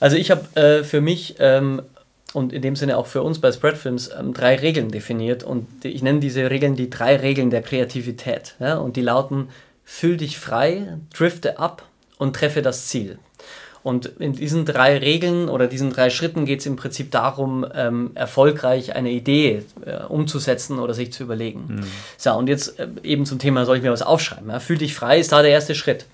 Also 0.00 0.16
ich 0.16 0.30
habe 0.30 0.60
äh, 0.60 0.82
für 0.82 1.00
mich 1.00 1.36
ähm, 1.38 1.80
und 2.34 2.52
in 2.52 2.62
dem 2.62 2.74
Sinne 2.74 2.98
auch 2.98 3.06
für 3.06 3.22
uns 3.22 3.38
bei 3.38 3.52
Spreadfilms 3.52 4.10
ähm, 4.18 4.34
drei 4.34 4.56
Regeln 4.56 4.90
definiert. 4.90 5.44
Und 5.44 5.84
ich 5.84 6.02
nenne 6.02 6.18
diese 6.18 6.50
Regeln 6.50 6.74
die 6.74 6.90
drei 6.90 7.16
Regeln 7.16 7.48
der 7.48 7.62
Kreativität. 7.62 8.56
Ja? 8.58 8.76
Und 8.78 8.96
die 8.96 9.02
lauten, 9.02 9.48
fühl 9.84 10.16
dich 10.16 10.36
frei, 10.36 10.98
drifte 11.16 11.60
ab 11.60 11.84
und 12.18 12.34
treffe 12.34 12.60
das 12.60 12.88
Ziel. 12.88 13.18
Und 13.84 14.06
in 14.18 14.32
diesen 14.32 14.64
drei 14.64 14.98
Regeln 14.98 15.48
oder 15.48 15.68
diesen 15.68 15.90
drei 15.90 16.10
Schritten 16.10 16.44
geht 16.44 16.60
es 16.60 16.66
im 16.66 16.74
Prinzip 16.74 17.12
darum, 17.12 17.64
ähm, 17.72 18.10
erfolgreich 18.14 18.96
eine 18.96 19.10
Idee 19.10 19.62
äh, 19.84 20.02
umzusetzen 20.04 20.80
oder 20.80 20.92
sich 20.92 21.12
zu 21.12 21.22
überlegen. 21.22 21.66
Mhm. 21.68 21.84
So, 22.16 22.32
und 22.32 22.48
jetzt 22.48 22.80
äh, 22.80 22.88
eben 23.04 23.26
zum 23.26 23.38
Thema, 23.38 23.64
soll 23.64 23.76
ich 23.76 23.82
mir 23.82 23.92
was 23.92 24.02
aufschreiben? 24.02 24.50
Ja? 24.50 24.58
Fühl 24.58 24.78
dich 24.78 24.94
frei 24.94 25.20
ist 25.20 25.30
da 25.30 25.42
der 25.42 25.52
erste 25.52 25.76
Schritt. 25.76 26.06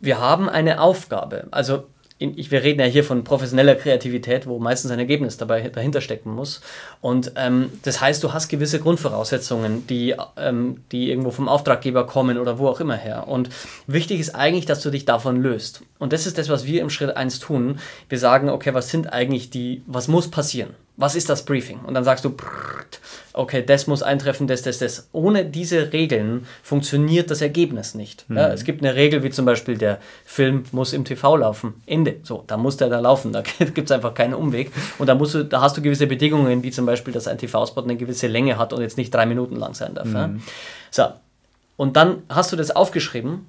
Wir 0.00 0.20
haben 0.20 0.50
eine 0.50 0.82
Aufgabe. 0.82 1.46
Also 1.50 1.84
ich, 2.18 2.50
wir 2.50 2.62
reden 2.62 2.80
ja 2.80 2.86
hier 2.86 3.02
von 3.02 3.24
professioneller 3.24 3.74
Kreativität, 3.74 4.46
wo 4.46 4.60
meistens 4.60 4.92
ein 4.92 5.00
Ergebnis 5.00 5.36
dabei 5.36 5.68
dahinter 5.68 6.00
stecken 6.00 6.30
muss. 6.32 6.60
Und 7.00 7.32
ähm, 7.36 7.70
das 7.82 8.00
heißt, 8.00 8.22
du 8.22 8.32
hast 8.32 8.48
gewisse 8.48 8.78
Grundvoraussetzungen, 8.78 9.86
die, 9.88 10.14
ähm, 10.36 10.84
die 10.92 11.10
irgendwo 11.10 11.32
vom 11.32 11.48
Auftraggeber 11.48 12.06
kommen 12.06 12.38
oder 12.38 12.58
wo 12.58 12.68
auch 12.68 12.80
immer 12.80 12.96
her. 12.96 13.26
Und 13.26 13.50
wichtig 13.88 14.20
ist 14.20 14.34
eigentlich, 14.34 14.66
dass 14.66 14.80
du 14.80 14.90
dich 14.90 15.04
davon 15.04 15.42
löst. 15.42 15.82
Und 15.98 16.12
das 16.12 16.26
ist 16.26 16.38
das, 16.38 16.48
was 16.48 16.66
wir 16.66 16.82
im 16.82 16.90
Schritt 16.90 17.16
1 17.16 17.40
tun. 17.40 17.80
Wir 18.08 18.18
sagen, 18.18 18.48
okay, 18.48 18.74
was 18.74 18.90
sind 18.90 19.12
eigentlich 19.12 19.50
die, 19.50 19.82
was 19.86 20.06
muss 20.06 20.30
passieren? 20.30 20.74
Was 20.96 21.16
ist 21.16 21.28
das 21.28 21.44
Briefing? 21.44 21.80
Und 21.80 21.94
dann 21.94 22.04
sagst 22.04 22.24
du, 22.24 22.36
okay, 23.32 23.64
das 23.66 23.88
muss 23.88 24.02
eintreffen, 24.02 24.46
das, 24.46 24.62
das, 24.62 24.78
das. 24.78 25.08
Ohne 25.12 25.44
diese 25.44 25.92
Regeln 25.92 26.46
funktioniert 26.62 27.30
das 27.30 27.42
Ergebnis 27.42 27.94
nicht. 27.94 28.28
Mhm. 28.30 28.36
Ja, 28.36 28.48
es 28.52 28.64
gibt 28.64 28.82
eine 28.82 28.94
Regel, 28.94 29.24
wie 29.24 29.30
zum 29.30 29.44
Beispiel, 29.44 29.76
der 29.76 29.98
Film 30.24 30.64
muss 30.70 30.92
im 30.92 31.04
TV 31.04 31.36
laufen. 31.36 31.82
Ende. 31.86 32.16
So, 32.22 32.44
da 32.46 32.56
muss 32.56 32.76
der 32.76 32.88
da 32.88 33.00
laufen. 33.00 33.32
Da 33.32 33.42
gibt 33.58 33.90
es 33.90 33.90
einfach 33.90 34.14
keinen 34.14 34.34
Umweg. 34.34 34.70
Und 34.98 35.08
da, 35.08 35.16
musst 35.16 35.34
du, 35.34 35.44
da 35.44 35.60
hast 35.60 35.76
du 35.76 35.82
gewisse 35.82 36.06
Bedingungen, 36.06 36.62
wie 36.62 36.70
zum 36.70 36.86
Beispiel, 36.86 37.12
dass 37.12 37.26
ein 37.26 37.38
TV-Spot 37.38 37.82
eine 37.82 37.96
gewisse 37.96 38.28
Länge 38.28 38.56
hat 38.56 38.72
und 38.72 38.80
jetzt 38.80 38.96
nicht 38.96 39.12
drei 39.12 39.26
Minuten 39.26 39.56
lang 39.56 39.74
sein 39.74 39.94
darf. 39.94 40.06
Mhm. 40.06 40.14
Ja? 40.14 40.30
So, 40.92 41.04
und 41.76 41.96
dann 41.96 42.22
hast 42.28 42.52
du 42.52 42.56
das 42.56 42.70
aufgeschrieben 42.70 43.46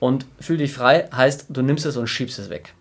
und 0.00 0.26
fühl 0.40 0.56
dich 0.56 0.72
frei, 0.72 1.08
heißt, 1.14 1.46
du 1.50 1.62
nimmst 1.62 1.86
es 1.86 1.96
und 1.96 2.08
schiebst 2.08 2.38
es 2.40 2.50
weg. 2.50 2.74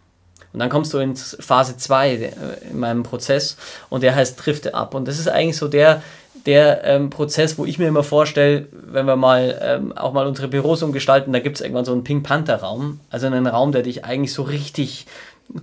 Und 0.54 0.60
dann 0.60 0.70
kommst 0.70 0.94
du 0.94 0.98
in 0.98 1.16
Phase 1.16 1.78
2 1.78 2.10
äh, 2.10 2.32
in 2.72 2.80
meinem 2.80 3.04
Prozess 3.04 3.58
und 3.90 4.04
der 4.04 4.16
heißt 4.16 4.44
Drifte 4.44 4.74
ab. 4.74 4.96
Und 4.96 5.08
das 5.08 5.20
ist 5.20 5.28
eigentlich 5.28 5.58
so 5.58 5.68
der, 5.68 6.02
der 6.46 6.84
ähm, 6.84 7.10
Prozess, 7.10 7.58
wo 7.58 7.66
ich 7.66 7.78
mir 7.78 7.88
immer 7.88 8.04
vorstelle, 8.04 8.68
wenn 8.72 9.06
wir 9.06 9.16
mal 9.16 9.60
ähm, 9.62 9.98
auch 9.98 10.14
mal 10.14 10.26
unsere 10.26 10.48
Büros 10.48 10.82
umgestalten, 10.82 11.34
da 11.34 11.40
gibt 11.40 11.58
es 11.58 11.62
irgendwann 11.62 11.86
so 11.86 11.92
einen 11.92 12.04
Pink 12.04 12.24
Panther 12.24 12.58
Raum, 12.58 13.00
also 13.10 13.28
einen 13.28 13.48
Raum, 13.48 13.72
der 13.72 13.84
dich 13.84 14.06
eigentlich 14.06 14.34
so 14.34 14.44
richtig 14.44 15.06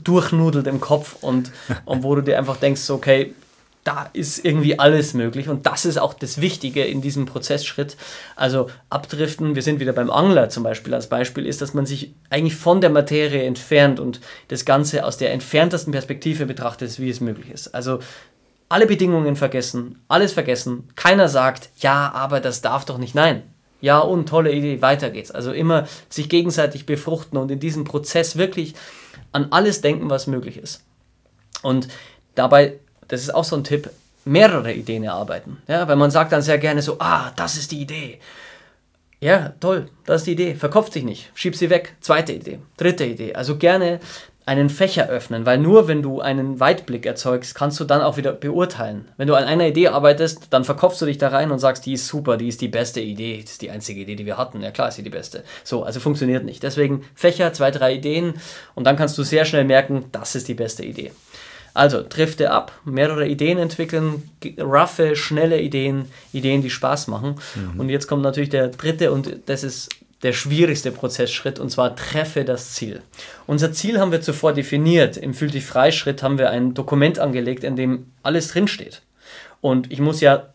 durchnudelt 0.05 0.67
im 0.67 0.81
Kopf 0.81 1.17
und, 1.21 1.51
und 1.85 2.03
wo 2.03 2.15
du 2.15 2.23
dir 2.23 2.39
einfach 2.39 2.57
denkst, 2.57 2.91
okay, 2.91 3.35
da 3.87 4.11
ist 4.13 4.45
irgendwie 4.45 4.79
alles 4.79 5.15
möglich 5.15 5.49
und 5.49 5.67
das 5.67 5.85
ist 5.85 5.99
auch 5.99 6.13
das 6.15 6.41
Wichtige 6.41 6.85
in 6.85 7.03
diesem 7.03 7.25
Prozessschritt. 7.25 7.97
Also 8.35 8.69
abdriften, 8.91 9.55
wir 9.55 9.63
sind 9.63 9.79
wieder 9.79 9.93
beim 9.93 10.11
Angler 10.11 10.49
zum 10.49 10.65
Beispiel 10.65 10.93
als 10.93 11.09
Beispiel, 11.09 11.47
ist, 11.47 11.63
dass 11.63 11.73
man 11.73 11.87
sich 11.87 12.13
eigentlich 12.29 12.57
von 12.57 12.81
der 12.81 12.91
Materie 12.91 13.45
entfernt 13.45 14.01
und 14.01 14.21
das 14.49 14.65
Ganze 14.65 15.05
aus 15.05 15.19
der 15.19 15.33
entferntesten 15.33 15.93
Perspektive 15.93 16.47
betrachtet, 16.47 16.99
wie 16.99 17.11
es 17.11 17.21
möglich 17.21 17.51
ist. 17.51 17.75
Also 17.77 18.01
alle 18.69 18.87
Bedingungen 18.87 19.37
vergessen, 19.37 20.03
alles 20.09 20.33
vergessen, 20.33 20.89
keiner 20.97 21.29
sagt, 21.29 21.71
ja, 21.79 22.11
aber 22.13 22.41
das 22.41 22.63
darf 22.63 22.85
doch 22.87 22.99
nicht, 22.99 23.15
nein. 23.15 23.45
Ja, 23.81 24.01
und 24.01 24.29
tolle 24.29 24.53
Idee, 24.53 24.83
weiter 24.83 25.11
geht's. 25.11 25.31
Also 25.31 25.53
immer 25.53 25.87
sich 26.09 26.29
gegenseitig 26.29 26.87
befruchten 26.87 27.39
und 27.39 27.53
in 27.53 27.61
diesem 27.61 27.85
Prozess 27.85 28.37
wirklich 28.37 28.75
an 29.31 29.49
alles 29.51 29.81
denken, 29.81 30.11
was 30.11 30.27
möglich 30.27 30.57
ist. 30.57 30.83
Und 31.63 31.87
dabei 32.35 32.81
das 33.09 33.23
ist 33.23 33.35
auch 33.35 33.45
so 33.45 33.57
ein 33.57 33.65
Tipp, 33.65 33.91
mehrere 34.25 34.73
Ideen 34.73 35.05
erarbeiten. 35.05 35.63
Ja, 35.69 35.87
weil 35.89 35.97
man 35.97 36.11
sagt 36.11 36.33
dann 36.33 36.43
sehr 36.43 36.59
gerne 36.59 36.83
so, 36.83 36.97
ah, 36.99 37.33
das 37.37 37.57
ist 37.57 37.73
die 37.73 37.81
Idee. 37.81 38.19
Ja, 39.21 39.55
toll, 39.61 39.89
das 40.05 40.23
ist 40.23 40.27
die 40.27 40.33
Idee. 40.33 40.55
Verkopft 40.55 40.93
sich 40.93 41.05
nicht, 41.05 41.31
schieb 41.35 41.57
sie 41.57 41.71
weg. 41.71 41.95
Zweite 42.01 42.33
Idee, 42.33 42.59
dritte 42.77 43.05
Idee. 43.05 43.35
Also 43.35 43.57
gerne 43.57 44.01
einen 44.47 44.71
Fächer 44.71 45.09
öffnen, 45.09 45.45
weil 45.45 45.59
nur 45.59 45.89
wenn 45.89 46.03
du 46.03 46.21
einen 46.21 46.61
Weitblick 46.61 47.05
erzeugst, 47.05 47.57
kannst 47.57 47.81
du 47.81 47.85
dann 47.85 48.01
auch 48.01 48.17
wieder 48.17 48.33
beurteilen. 48.33 49.09
Wenn 49.17 49.27
du 49.27 49.35
an 49.35 49.43
einer 49.43 49.67
Idee 49.67 49.89
arbeitest, 49.89 50.47
dann 50.51 50.65
verkopfst 50.65 51.01
du 51.01 51.07
dich 51.07 51.19
da 51.19 51.29
rein 51.29 51.51
und 51.51 51.59
sagst, 51.59 51.85
die 51.85 51.95
ist 51.95 52.07
super, 52.07 52.37
die 52.37 52.47
ist 52.47 52.61
die 52.61 52.69
beste 52.69 53.01
Idee, 53.01 53.41
das 53.43 53.53
ist 53.53 53.63
die 53.63 53.73
einzige 53.73 54.03
Idee, 54.03 54.15
die 54.15 54.25
wir 54.25 54.39
hatten. 54.39 54.63
Ja 54.63 54.71
klar 54.71 54.89
ist 54.89 54.95
sie 54.95 55.03
die 55.03 55.11
beste. 55.11 55.43
So, 55.65 55.83
also 55.83 55.99
funktioniert 55.99 56.45
nicht. 56.45 56.63
Deswegen 56.63 57.05
Fächer, 57.17 57.53
zwei, 57.55 57.73
drei 57.73 57.95
Ideen 57.95 58.35
und 58.77 58.85
dann 58.85 58.97
kannst 58.97 59.19
du 59.19 59.25
sehr 59.25 59.45
schnell 59.47 59.65
merken, 59.65 60.05
das 60.13 60.37
ist 60.37 60.47
die 60.47 60.55
beste 60.55 60.85
Idee. 60.85 61.11
Also 61.77 62.03
drifte 62.09 62.51
ab, 62.51 62.73
mehrere 62.85 63.29
Ideen 63.29 63.59
entwickeln, 63.59 64.31
roughe, 64.59 65.15
schnelle 65.15 65.61
Ideen, 65.61 66.07
Ideen, 66.33 66.63
die 66.63 66.71
Spaß 66.71 67.07
machen. 67.09 67.37
Mhm. 67.55 67.81
Und 67.81 67.89
jetzt 67.91 68.07
kommt 68.07 68.23
natürlich 68.23 68.49
der 68.49 68.69
dritte 68.69 69.13
und 69.13 69.41
das 69.45 69.63
ist 69.63 69.91
der 70.23 70.33
schwierigste 70.33 70.91
Prozessschritt 70.91 71.59
und 71.59 71.71
zwar 71.71 71.95
treffe 71.95 72.45
das 72.45 72.73
Ziel. 72.73 73.03
Unser 73.47 73.73
Ziel 73.73 74.01
haben 74.01 74.11
wir 74.11 74.23
zuvor 74.23 74.55
definiert. 74.55 75.19
Im 75.19 75.35
Fühl 75.35 75.51
dich 75.51 75.67
Freischritt 75.67 76.23
haben 76.23 76.39
wir 76.39 76.49
ein 76.49 76.73
Dokument 76.73 77.19
angelegt, 77.19 77.63
in 77.63 77.77
dem 77.77 78.07
alles 78.23 78.49
drinsteht. 78.49 79.03
Und 79.61 79.93
ich 79.93 80.01
muss 80.01 80.23
ja 80.23 80.49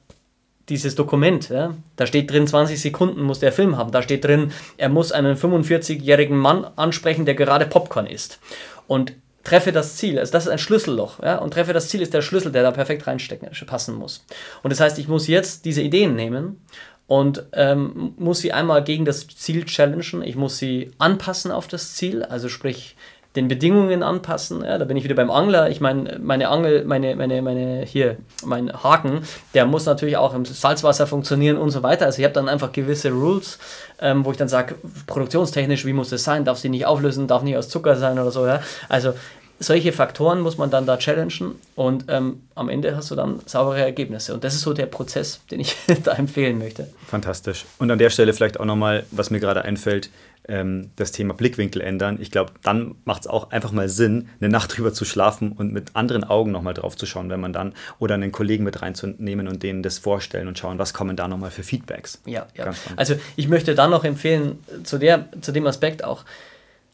dieses 0.69 0.95
Dokument, 0.95 1.49
ja, 1.49 1.75
da 1.97 2.07
steht 2.07 2.31
drin, 2.31 2.47
20 2.47 2.81
Sekunden 2.81 3.21
muss 3.21 3.39
der 3.39 3.51
Film 3.51 3.77
haben. 3.77 3.91
Da 3.91 4.01
steht 4.01 4.25
drin, 4.25 4.51
er 4.77 4.89
muss 4.89 5.11
einen 5.11 5.37
45-jährigen 5.37 6.37
Mann 6.37 6.65
ansprechen, 6.77 7.25
der 7.25 7.35
gerade 7.35 7.67
Popcorn 7.67 8.07
isst. 8.07 8.39
Und 8.87 9.13
treffe 9.43 9.71
das 9.71 9.95
Ziel. 9.97 10.19
Also 10.19 10.31
das 10.31 10.45
ist 10.45 10.51
ein 10.51 10.57
Schlüsselloch. 10.57 11.21
Ja? 11.21 11.37
Und 11.37 11.53
treffe 11.53 11.73
das 11.73 11.89
Ziel 11.89 12.01
ist 12.01 12.13
der 12.13 12.21
Schlüssel, 12.21 12.51
der 12.51 12.63
da 12.63 12.71
perfekt 12.71 13.07
reinstecken, 13.07 13.49
passen 13.65 13.95
muss. 13.95 14.25
Und 14.63 14.71
das 14.71 14.79
heißt, 14.79 14.99
ich 14.99 15.07
muss 15.07 15.27
jetzt 15.27 15.65
diese 15.65 15.81
Ideen 15.81 16.15
nehmen 16.15 16.61
und 17.07 17.45
ähm, 17.53 18.13
muss 18.17 18.39
sie 18.39 18.53
einmal 18.53 18.83
gegen 18.83 19.05
das 19.05 19.27
Ziel 19.27 19.65
challengen. 19.65 20.23
Ich 20.23 20.35
muss 20.35 20.57
sie 20.57 20.91
anpassen 20.97 21.51
auf 21.51 21.67
das 21.67 21.95
Ziel, 21.95 22.23
also 22.23 22.49
sprich 22.49 22.95
den 23.35 23.47
Bedingungen 23.47 24.03
anpassen. 24.03 24.63
Ja, 24.63 24.77
da 24.77 24.85
bin 24.85 24.97
ich 24.97 25.03
wieder 25.05 25.15
beim 25.15 25.31
Angler. 25.31 25.69
Ich 25.69 25.79
meine, 25.79 26.19
meine 26.19 26.49
Angel, 26.49 26.83
meine, 26.83 27.15
meine, 27.15 27.41
meine, 27.41 27.85
hier, 27.85 28.17
mein 28.43 28.71
Haken, 28.83 29.21
der 29.53 29.65
muss 29.65 29.85
natürlich 29.85 30.17
auch 30.17 30.33
im 30.33 30.43
Salzwasser 30.43 31.07
funktionieren 31.07 31.57
und 31.57 31.71
so 31.71 31.81
weiter. 31.81 32.05
Also 32.05 32.19
ich 32.19 32.25
habe 32.25 32.33
dann 32.33 32.49
einfach 32.49 32.73
gewisse 32.73 33.11
Rules, 33.11 33.57
ähm, 34.01 34.25
wo 34.25 34.31
ich 34.31 34.37
dann 34.37 34.49
sage, 34.49 34.75
produktionstechnisch, 35.07 35.85
wie 35.85 35.93
muss 35.93 36.11
es 36.11 36.23
sein? 36.23 36.43
Darf 36.43 36.57
sie 36.57 36.69
nicht 36.69 36.85
auflösen, 36.85 37.27
darf 37.27 37.43
nicht 37.43 37.55
aus 37.55 37.69
Zucker 37.69 37.95
sein 37.95 38.19
oder 38.19 38.31
so. 38.31 38.45
Ja? 38.45 38.61
Also 38.89 39.13
solche 39.61 39.93
Faktoren 39.93 40.41
muss 40.41 40.57
man 40.57 40.71
dann 40.71 40.85
da 40.85 40.97
challengen 40.97 41.55
und 41.75 42.05
ähm, 42.07 42.41
am 42.55 42.67
Ende 42.67 42.95
hast 42.95 43.11
du 43.11 43.15
dann 43.15 43.39
saubere 43.45 43.79
Ergebnisse. 43.79 44.33
Und 44.33 44.43
das 44.43 44.55
ist 44.55 44.61
so 44.61 44.73
der 44.73 44.87
Prozess, 44.87 45.39
den 45.51 45.59
ich 45.59 45.75
da 46.03 46.13
empfehlen 46.13 46.57
möchte. 46.57 46.89
Fantastisch. 47.07 47.65
Und 47.77 47.91
an 47.91 47.99
der 47.99 48.09
Stelle 48.09 48.33
vielleicht 48.33 48.59
auch 48.59 48.65
nochmal, 48.65 49.05
was 49.11 49.29
mir 49.29 49.39
gerade 49.39 49.63
einfällt, 49.63 50.09
ähm, 50.47 50.91
das 50.95 51.11
Thema 51.11 51.33
Blickwinkel 51.33 51.81
ändern. 51.81 52.17
Ich 52.19 52.31
glaube, 52.31 52.53
dann 52.63 52.95
macht 53.05 53.21
es 53.21 53.27
auch 53.27 53.51
einfach 53.51 53.71
mal 53.71 53.89
Sinn, 53.89 54.29
eine 54.39 54.49
Nacht 54.49 54.75
drüber 54.77 54.93
zu 54.93 55.05
schlafen 55.05 55.51
und 55.51 55.71
mit 55.71 55.95
anderen 55.95 56.23
Augen 56.23 56.51
nochmal 56.51 56.73
drauf 56.73 56.95
zu 56.95 57.05
schauen, 57.05 57.29
wenn 57.29 57.39
man 57.39 57.53
dann 57.53 57.73
oder 57.99 58.15
einen 58.15 58.31
Kollegen 58.31 58.63
mit 58.63 58.81
reinzunehmen 58.81 59.47
und 59.47 59.63
denen 59.63 59.83
das 59.83 59.97
vorstellen 59.97 60.47
und 60.47 60.57
schauen, 60.57 60.79
was 60.79 60.93
kommen 60.93 61.15
da 61.15 61.27
nochmal 61.27 61.51
für 61.51 61.63
Feedbacks. 61.63 62.21
Ja, 62.25 62.47
ja. 62.55 62.73
Also 62.95 63.15
ich 63.35 63.47
möchte 63.47 63.75
dann 63.75 63.91
noch 63.91 64.03
empfehlen, 64.03 64.59
zu, 64.83 64.97
der, 64.97 65.29
zu 65.41 65.51
dem 65.51 65.67
Aspekt 65.67 66.03
auch, 66.03 66.25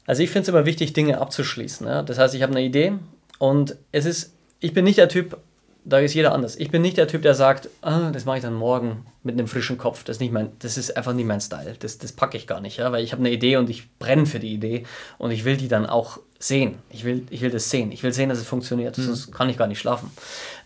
also 0.05 0.23
ich 0.23 0.29
finde 0.29 0.43
es 0.43 0.49
immer 0.49 0.65
wichtig, 0.65 0.93
Dinge 0.93 1.19
abzuschließen. 1.19 1.87
Ja? 1.87 2.01
Das 2.03 2.17
heißt, 2.17 2.33
ich 2.35 2.41
habe 2.41 2.53
eine 2.53 2.65
Idee 2.65 2.93
und 3.39 3.75
es 3.91 4.05
ist, 4.05 4.33
ich 4.59 4.73
bin 4.73 4.85
nicht 4.85 4.97
der 4.97 5.09
Typ, 5.09 5.37
da 5.87 5.99
ist 5.99 6.13
jeder 6.13 6.33
anders. 6.33 6.57
Ich 6.57 6.69
bin 6.69 6.81
nicht 6.81 6.97
der 6.97 7.07
Typ, 7.07 7.21
der 7.21 7.33
sagt, 7.33 7.69
ah, 7.81 8.11
das 8.11 8.25
mache 8.25 8.37
ich 8.37 8.43
dann 8.43 8.53
morgen 8.53 9.05
mit 9.23 9.33
einem 9.33 9.47
frischen 9.47 9.77
Kopf. 9.77 10.03
Das 10.03 10.17
ist, 10.17 10.19
nicht 10.19 10.33
mein, 10.33 10.49
das 10.59 10.77
ist 10.77 10.97
einfach 10.97 11.13
nicht 11.13 11.25
mein 11.25 11.39
Style. 11.39 11.75
Das, 11.79 11.97
das 11.97 12.11
packe 12.11 12.35
ich 12.35 12.45
gar 12.45 12.59
nicht, 12.59 12.77
ja? 12.77 12.91
weil 12.91 13.03
ich 13.03 13.13
habe 13.13 13.21
eine 13.21 13.31
Idee 13.31 13.55
und 13.55 13.69
ich 13.69 13.89
brenne 13.97 14.25
für 14.25 14.39
die 14.39 14.53
Idee 14.53 14.85
und 15.17 15.31
ich 15.31 15.45
will 15.45 15.55
die 15.55 15.69
dann 15.69 15.85
auch 15.85 16.19
sehen. 16.39 16.75
Ich 16.89 17.05
will, 17.05 17.25
ich 17.29 17.39
will 17.39 17.51
das 17.51 17.69
sehen. 17.69 17.93
Ich 17.93 18.03
will 18.03 18.11
sehen, 18.11 18.27
dass 18.27 18.37
es 18.37 18.47
funktioniert. 18.47 18.97
Mhm. 18.97 19.03
Sonst 19.03 19.31
kann 19.31 19.49
ich 19.49 19.57
gar 19.57 19.67
nicht 19.67 19.79
schlafen. 19.79 20.11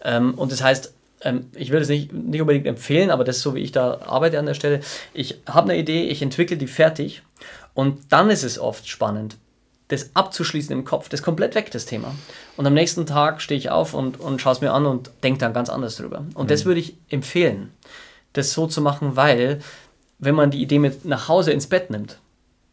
Ähm, 0.04 0.34
und 0.34 0.52
das 0.52 0.64
heißt, 0.64 0.92
ähm, 1.22 1.52
ich 1.54 1.70
würde 1.70 1.84
es 1.84 1.90
nicht, 1.90 2.12
nicht 2.12 2.42
unbedingt 2.42 2.66
empfehlen, 2.66 3.12
aber 3.12 3.24
das 3.24 3.38
ist 3.38 3.44
so, 3.44 3.54
wie 3.54 3.62
ich 3.62 3.72
da 3.72 4.00
arbeite 4.02 4.40
an 4.40 4.48
der 4.48 4.56
Stelle. 4.56 4.80
Ich 5.14 5.40
habe 5.46 5.72
eine 5.72 5.80
Idee, 5.80 6.06
ich 6.06 6.24
entwickle 6.24 6.58
die 6.58 6.68
fertig 6.68 7.22
und 7.76 8.12
dann 8.12 8.32
ist 8.32 8.44
es 8.44 8.58
oft 8.58 8.88
spannend, 8.90 9.38
das 9.92 10.12
abzuschließen 10.14 10.72
im 10.72 10.86
Kopf. 10.86 11.10
Das 11.10 11.20
ist 11.20 11.26
komplett 11.26 11.54
weg, 11.54 11.70
das 11.72 11.86
Thema. 11.86 12.16
Und 12.56 12.66
am 12.66 12.74
nächsten 12.74 13.06
Tag 13.06 13.42
stehe 13.42 13.58
ich 13.58 13.70
auf 13.70 13.94
und, 13.94 14.20
und 14.20 14.42
schaue 14.42 14.54
es 14.54 14.62
mir 14.62 14.72
an 14.72 14.86
und 14.86 15.12
denke 15.22 15.40
dann 15.40 15.54
ganz 15.54 15.70
anders 15.70 15.98
drüber. 15.98 16.24
Und 16.34 16.46
mhm. 16.46 16.48
das 16.48 16.64
würde 16.64 16.80
ich 16.80 16.96
empfehlen, 17.10 17.72
das 18.32 18.54
so 18.54 18.68
zu 18.68 18.82
machen, 18.82 19.18
weil 19.18 19.60
wenn 20.18 20.34
man 20.34 20.50
die 20.50 20.62
Idee 20.62 20.80
mit 20.80 21.04
nach 21.04 21.28
Hause 21.28 21.52
ins 21.52 21.68
Bett 21.68 21.90
nimmt, 21.90 22.20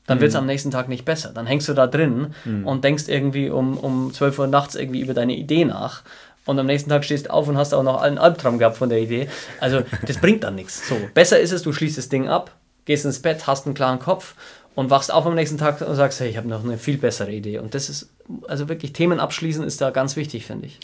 dann 0.07 0.19
mhm. 0.19 0.23
wird 0.23 0.31
es 0.31 0.37
am 0.37 0.47
nächsten 0.47 0.71
Tag 0.71 0.89
nicht 0.89 1.05
besser. 1.05 1.33
Dann 1.35 1.47
hängst 1.47 1.69
du 1.69 1.75
da 1.75 1.89
drin 1.89 2.35
mhm. 2.45 2.65
und 2.65 2.85
denkst 2.85 3.09
irgendwie 3.09 3.51
um, 3.51 3.77
um 3.77 4.13
12 4.15 4.39
Uhr 4.39 4.47
nachts 4.47 4.77
irgendwie 4.77 5.01
über 5.01 5.15
deine 5.15 5.35
Idee 5.35 5.65
nach. 5.65 6.03
Und 6.45 6.59
am 6.59 6.67
nächsten 6.67 6.89
Tag 6.89 7.05
stehst 7.05 7.27
du 7.27 7.33
auf 7.33 7.49
und 7.49 7.59
hast 7.59 7.75
auch 7.75 7.83
noch 7.83 8.01
einen 8.01 8.17
Albtraum 8.17 8.59
gehabt 8.59 8.77
von 8.77 8.89
der 8.89 9.01
Idee. 9.01 9.29
Also 9.61 9.83
das 10.07 10.19
bringt 10.19 10.45
dann 10.45 10.55
nichts. 10.55 10.89
So, 10.89 10.97
besser 11.15 11.41
ist 11.41 11.51
es, 11.51 11.63
du 11.63 11.73
schließt 11.73 11.99
das 11.99 12.09
Ding 12.09 12.29
ab, 12.29 12.53
gehst 12.85 13.05
ins 13.05 13.21
Bett, 13.21 13.49
hast 13.49 13.67
einen 13.67 13.75
klaren 13.75 13.99
Kopf 13.99 14.35
und 14.79 14.91
wachst 14.91 15.13
auf 15.13 15.27
am 15.27 15.35
nächsten 15.35 15.59
Tag 15.59 15.81
und 15.81 15.97
sagst, 15.97 16.21
hey, 16.21 16.31
ich 16.31 16.37
habe 16.37 16.47
noch 16.47 16.63
eine 16.63 16.79
viel 16.79 16.99
bessere 16.99 17.33
Idee. 17.33 17.59
Und 17.59 17.75
das 17.75 17.89
ist, 17.89 18.11
also 18.47 18.69
wirklich 18.69 18.93
Themen 18.93 19.19
abschließen 19.19 19.65
ist 19.65 19.81
da 19.81 19.91
ganz 19.91 20.15
wichtig, 20.15 20.47
finde 20.47 20.67
ich. 20.67 20.79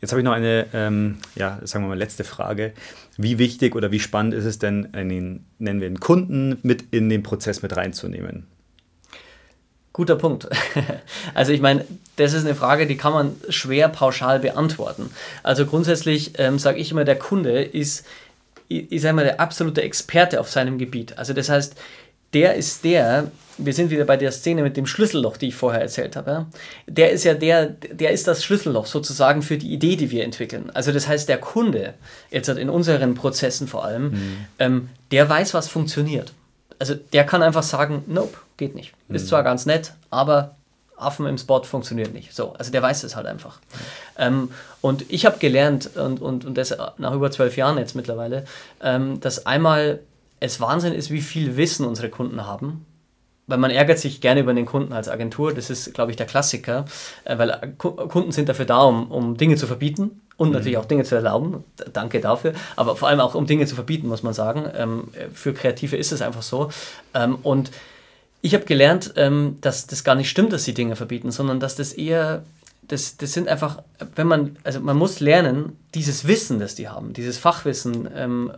Jetzt 0.00 0.10
habe 0.10 0.20
ich 0.20 0.24
noch 0.24 0.32
eine, 0.32 0.66
ähm, 0.74 1.18
ja, 1.36 1.60
sagen 1.62 1.84
wir 1.84 1.90
mal, 1.90 1.96
letzte 1.96 2.24
Frage. 2.24 2.72
Wie 3.16 3.38
wichtig 3.38 3.76
oder 3.76 3.92
wie 3.92 4.00
spannend 4.00 4.34
ist 4.34 4.46
es 4.46 4.58
denn, 4.58 4.92
einen, 4.94 5.46
nennen 5.60 5.78
wir 5.78 5.86
einen 5.86 6.00
Kunden 6.00 6.58
mit 6.62 6.86
in 6.90 7.08
den 7.08 7.22
Prozess 7.22 7.62
mit 7.62 7.76
reinzunehmen? 7.76 8.48
Guter 9.92 10.16
Punkt. 10.16 10.48
Also 11.34 11.52
ich 11.52 11.60
meine, 11.60 11.84
das 12.16 12.32
ist 12.32 12.46
eine 12.46 12.56
Frage, 12.56 12.88
die 12.88 12.96
kann 12.96 13.12
man 13.12 13.36
schwer 13.48 13.88
pauschal 13.88 14.40
beantworten. 14.40 15.10
Also 15.44 15.66
grundsätzlich 15.66 16.32
ähm, 16.38 16.58
sage 16.58 16.80
ich 16.80 16.90
immer, 16.90 17.04
der 17.04 17.16
Kunde 17.16 17.62
ist, 17.62 18.04
ich 18.66 19.00
sage 19.00 19.14
mal, 19.14 19.24
der 19.24 19.38
absolute 19.38 19.82
Experte 19.82 20.40
auf 20.40 20.50
seinem 20.50 20.78
Gebiet. 20.78 21.16
Also 21.16 21.32
das 21.32 21.48
heißt, 21.48 21.76
der 22.36 22.54
ist 22.54 22.84
der, 22.84 23.30
wir 23.56 23.72
sind 23.72 23.90
wieder 23.90 24.04
bei 24.04 24.18
der 24.18 24.30
Szene 24.30 24.62
mit 24.62 24.76
dem 24.76 24.86
Schlüsselloch, 24.86 25.38
die 25.38 25.48
ich 25.48 25.54
vorher 25.54 25.80
erzählt 25.80 26.16
habe. 26.16 26.44
Der 26.86 27.10
ist 27.10 27.24
ja 27.24 27.32
der, 27.32 27.64
der 27.66 28.10
ist 28.10 28.28
das 28.28 28.44
Schlüsselloch 28.44 28.84
sozusagen 28.84 29.40
für 29.40 29.56
die 29.56 29.72
Idee, 29.72 29.96
die 29.96 30.10
wir 30.10 30.22
entwickeln. 30.22 30.70
Also 30.74 30.92
das 30.92 31.08
heißt, 31.08 31.30
der 31.30 31.38
Kunde, 31.38 31.94
jetzt 32.30 32.50
in 32.50 32.68
unseren 32.68 33.14
Prozessen 33.14 33.68
vor 33.68 33.86
allem, 33.86 34.10
mhm. 34.10 34.36
ähm, 34.58 34.88
der 35.12 35.26
weiß, 35.30 35.54
was 35.54 35.66
funktioniert. 35.68 36.34
Also 36.78 36.94
der 36.94 37.24
kann 37.24 37.42
einfach 37.42 37.62
sagen, 37.62 38.04
nope, 38.06 38.36
geht 38.58 38.74
nicht. 38.74 38.92
Ist 39.08 39.24
mhm. 39.24 39.28
zwar 39.28 39.42
ganz 39.42 39.64
nett, 39.64 39.94
aber 40.10 40.54
Affen 40.98 41.24
im 41.24 41.38
Spot 41.38 41.62
funktioniert 41.62 42.12
nicht. 42.12 42.34
So, 42.34 42.52
also 42.52 42.70
der 42.70 42.82
weiß 42.82 43.02
es 43.02 43.16
halt 43.16 43.26
einfach. 43.26 43.60
Ähm, 44.18 44.50
und 44.82 45.10
ich 45.10 45.24
habe 45.24 45.38
gelernt, 45.38 45.96
und, 45.96 46.20
und, 46.20 46.44
und 46.44 46.58
das 46.58 46.76
nach 46.98 47.14
über 47.14 47.30
zwölf 47.30 47.56
Jahren 47.56 47.78
jetzt 47.78 47.96
mittlerweile, 47.96 48.44
ähm, 48.82 49.20
dass 49.20 49.46
einmal 49.46 50.00
es 50.40 50.60
Wahnsinn 50.60 50.92
ist, 50.92 51.10
wie 51.10 51.20
viel 51.20 51.56
Wissen 51.56 51.86
unsere 51.86 52.10
Kunden 52.10 52.46
haben. 52.46 52.84
Weil 53.48 53.58
man 53.58 53.70
ärgert 53.70 54.00
sich 54.00 54.20
gerne 54.20 54.40
über 54.40 54.54
den 54.54 54.66
Kunden 54.66 54.92
als 54.92 55.08
Agentur. 55.08 55.54
Das 55.54 55.70
ist, 55.70 55.94
glaube 55.94 56.10
ich, 56.10 56.16
der 56.16 56.26
Klassiker. 56.26 56.84
Äh, 57.24 57.38
weil 57.38 57.74
Kunden 57.78 58.32
sind 58.32 58.48
dafür 58.48 58.64
da, 58.64 58.82
um, 58.82 59.10
um 59.10 59.36
Dinge 59.36 59.56
zu 59.56 59.66
verbieten 59.66 60.20
und 60.36 60.48
mhm. 60.48 60.54
natürlich 60.54 60.78
auch 60.78 60.84
Dinge 60.84 61.04
zu 61.04 61.14
erlauben. 61.14 61.64
Danke 61.92 62.20
dafür. 62.20 62.54
Aber 62.74 62.96
vor 62.96 63.08
allem 63.08 63.20
auch, 63.20 63.34
um 63.34 63.46
Dinge 63.46 63.66
zu 63.66 63.74
verbieten, 63.74 64.08
muss 64.08 64.22
man 64.22 64.34
sagen. 64.34 64.64
Ähm, 64.76 65.08
für 65.32 65.54
Kreative 65.54 65.96
ist 65.96 66.12
es 66.12 66.22
einfach 66.22 66.42
so. 66.42 66.70
Ähm, 67.14 67.36
und 67.42 67.70
ich 68.42 68.54
habe 68.54 68.64
gelernt, 68.64 69.14
ähm, 69.16 69.58
dass 69.60 69.86
das 69.86 70.04
gar 70.04 70.14
nicht 70.14 70.28
stimmt, 70.28 70.52
dass 70.52 70.64
sie 70.64 70.74
Dinge 70.74 70.96
verbieten, 70.96 71.30
sondern 71.30 71.60
dass 71.60 71.76
das 71.76 71.92
eher 71.92 72.42
das, 72.88 73.16
das 73.16 73.32
sind 73.32 73.48
einfach, 73.48 73.82
wenn 74.14 74.26
man, 74.26 74.56
also 74.64 74.80
man 74.80 74.96
muss 74.96 75.20
lernen, 75.20 75.76
dieses 75.94 76.26
Wissen, 76.26 76.60
das 76.60 76.74
die 76.74 76.88
haben, 76.88 77.12
dieses 77.12 77.38
Fachwissen, 77.38 78.08
ähm, 78.14 78.52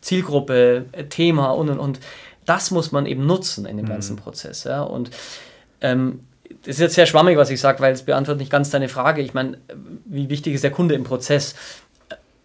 Zielgruppe, 0.00 0.86
Thema 1.10 1.50
und 1.50 1.70
und 1.70 1.78
und, 1.78 2.00
das 2.44 2.70
muss 2.70 2.92
man 2.92 3.06
eben 3.06 3.26
nutzen 3.26 3.66
in 3.66 3.76
dem 3.76 3.86
mhm. 3.86 3.90
ganzen 3.90 4.16
Prozess. 4.16 4.64
Ja? 4.64 4.82
Und 4.82 5.10
ähm, 5.80 6.20
das 6.62 6.76
ist 6.76 6.80
jetzt 6.80 6.94
sehr 6.94 7.06
schwammig, 7.06 7.36
was 7.36 7.50
ich 7.50 7.60
sage, 7.60 7.80
weil 7.80 7.92
es 7.92 8.04
beantwortet 8.04 8.40
nicht 8.40 8.52
ganz 8.52 8.70
deine 8.70 8.88
Frage. 8.88 9.20
Ich 9.20 9.34
meine, 9.34 9.58
wie 10.04 10.28
wichtig 10.28 10.54
ist 10.54 10.62
der 10.62 10.70
Kunde 10.70 10.94
im 10.94 11.02
Prozess? 11.02 11.56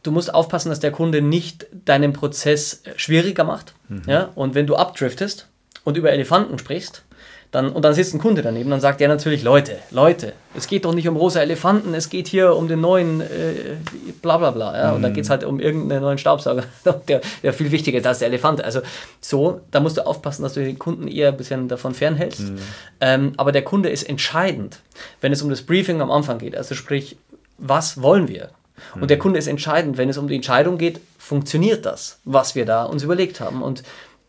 Du 0.01 0.11
musst 0.11 0.33
aufpassen, 0.33 0.69
dass 0.69 0.79
der 0.79 0.91
Kunde 0.91 1.21
nicht 1.21 1.67
deinen 1.85 2.13
Prozess 2.13 2.81
schwieriger 2.95 3.43
macht. 3.43 3.75
Mhm. 3.89 4.01
Ja? 4.07 4.29
Und 4.33 4.55
wenn 4.55 4.65
du 4.65 4.75
abdriftest 4.75 5.47
und 5.83 5.97
über 5.97 6.11
Elefanten 6.11 6.57
sprichst, 6.57 7.03
dann, 7.51 7.73
und 7.73 7.83
dann 7.83 7.93
sitzt 7.93 8.13
ein 8.13 8.19
Kunde 8.19 8.41
daneben, 8.41 8.69
dann 8.69 8.79
sagt 8.79 9.01
er 9.01 9.09
natürlich, 9.09 9.43
Leute, 9.43 9.77
Leute, 9.91 10.31
es 10.55 10.67
geht 10.67 10.85
doch 10.85 10.93
nicht 10.93 11.07
um 11.09 11.17
rosa 11.17 11.41
Elefanten, 11.41 11.93
es 11.93 12.09
geht 12.09 12.29
hier 12.29 12.55
um 12.55 12.69
den 12.69 12.79
neuen 12.79 13.19
äh, 13.19 13.75
bla 14.21 14.37
bla 14.37 14.51
bla. 14.51 14.77
Ja? 14.77 14.91
Und 14.93 15.01
dann 15.01 15.11
mhm. 15.11 15.15
geht 15.15 15.25
es 15.25 15.29
halt 15.29 15.43
um 15.43 15.59
irgendeinen 15.59 16.01
neuen 16.01 16.17
Staubsauger, 16.17 16.63
der, 17.07 17.19
der 17.43 17.53
viel 17.53 17.71
wichtiger 17.71 17.99
ist 17.99 18.07
als 18.07 18.19
der 18.19 18.29
Elefant. 18.29 18.63
Also 18.63 18.79
so, 19.19 19.59
da 19.69 19.81
musst 19.81 19.97
du 19.97 20.07
aufpassen, 20.07 20.43
dass 20.43 20.53
du 20.53 20.63
den 20.63 20.79
Kunden 20.79 21.09
eher 21.09 21.27
ein 21.29 21.37
bisschen 21.37 21.67
davon 21.67 21.93
fernhältst. 21.93 22.51
Mhm. 22.51 22.57
Ähm, 23.01 23.33
aber 23.35 23.51
der 23.51 23.63
Kunde 23.63 23.89
ist 23.89 24.03
entscheidend, 24.03 24.79
wenn 25.19 25.33
es 25.33 25.41
um 25.41 25.49
das 25.49 25.61
Briefing 25.61 25.99
am 25.99 26.09
Anfang 26.09 26.37
geht. 26.37 26.55
Also 26.55 26.73
sprich, 26.73 27.17
was 27.57 28.01
wollen 28.01 28.29
wir? 28.29 28.49
Und 28.95 29.09
der 29.09 29.17
mhm. 29.17 29.21
Kunde 29.21 29.39
ist 29.39 29.47
entscheidend, 29.47 29.97
wenn 29.97 30.09
es 30.09 30.17
um 30.17 30.27
die 30.27 30.35
Entscheidung 30.35 30.77
geht, 30.77 31.01
funktioniert 31.17 31.85
das, 31.85 32.19
was 32.23 32.55
wir 32.55 32.65
da 32.65 32.83
uns 32.83 33.03
überlegt 33.03 33.39
haben. 33.41 33.61
Und 33.61 33.83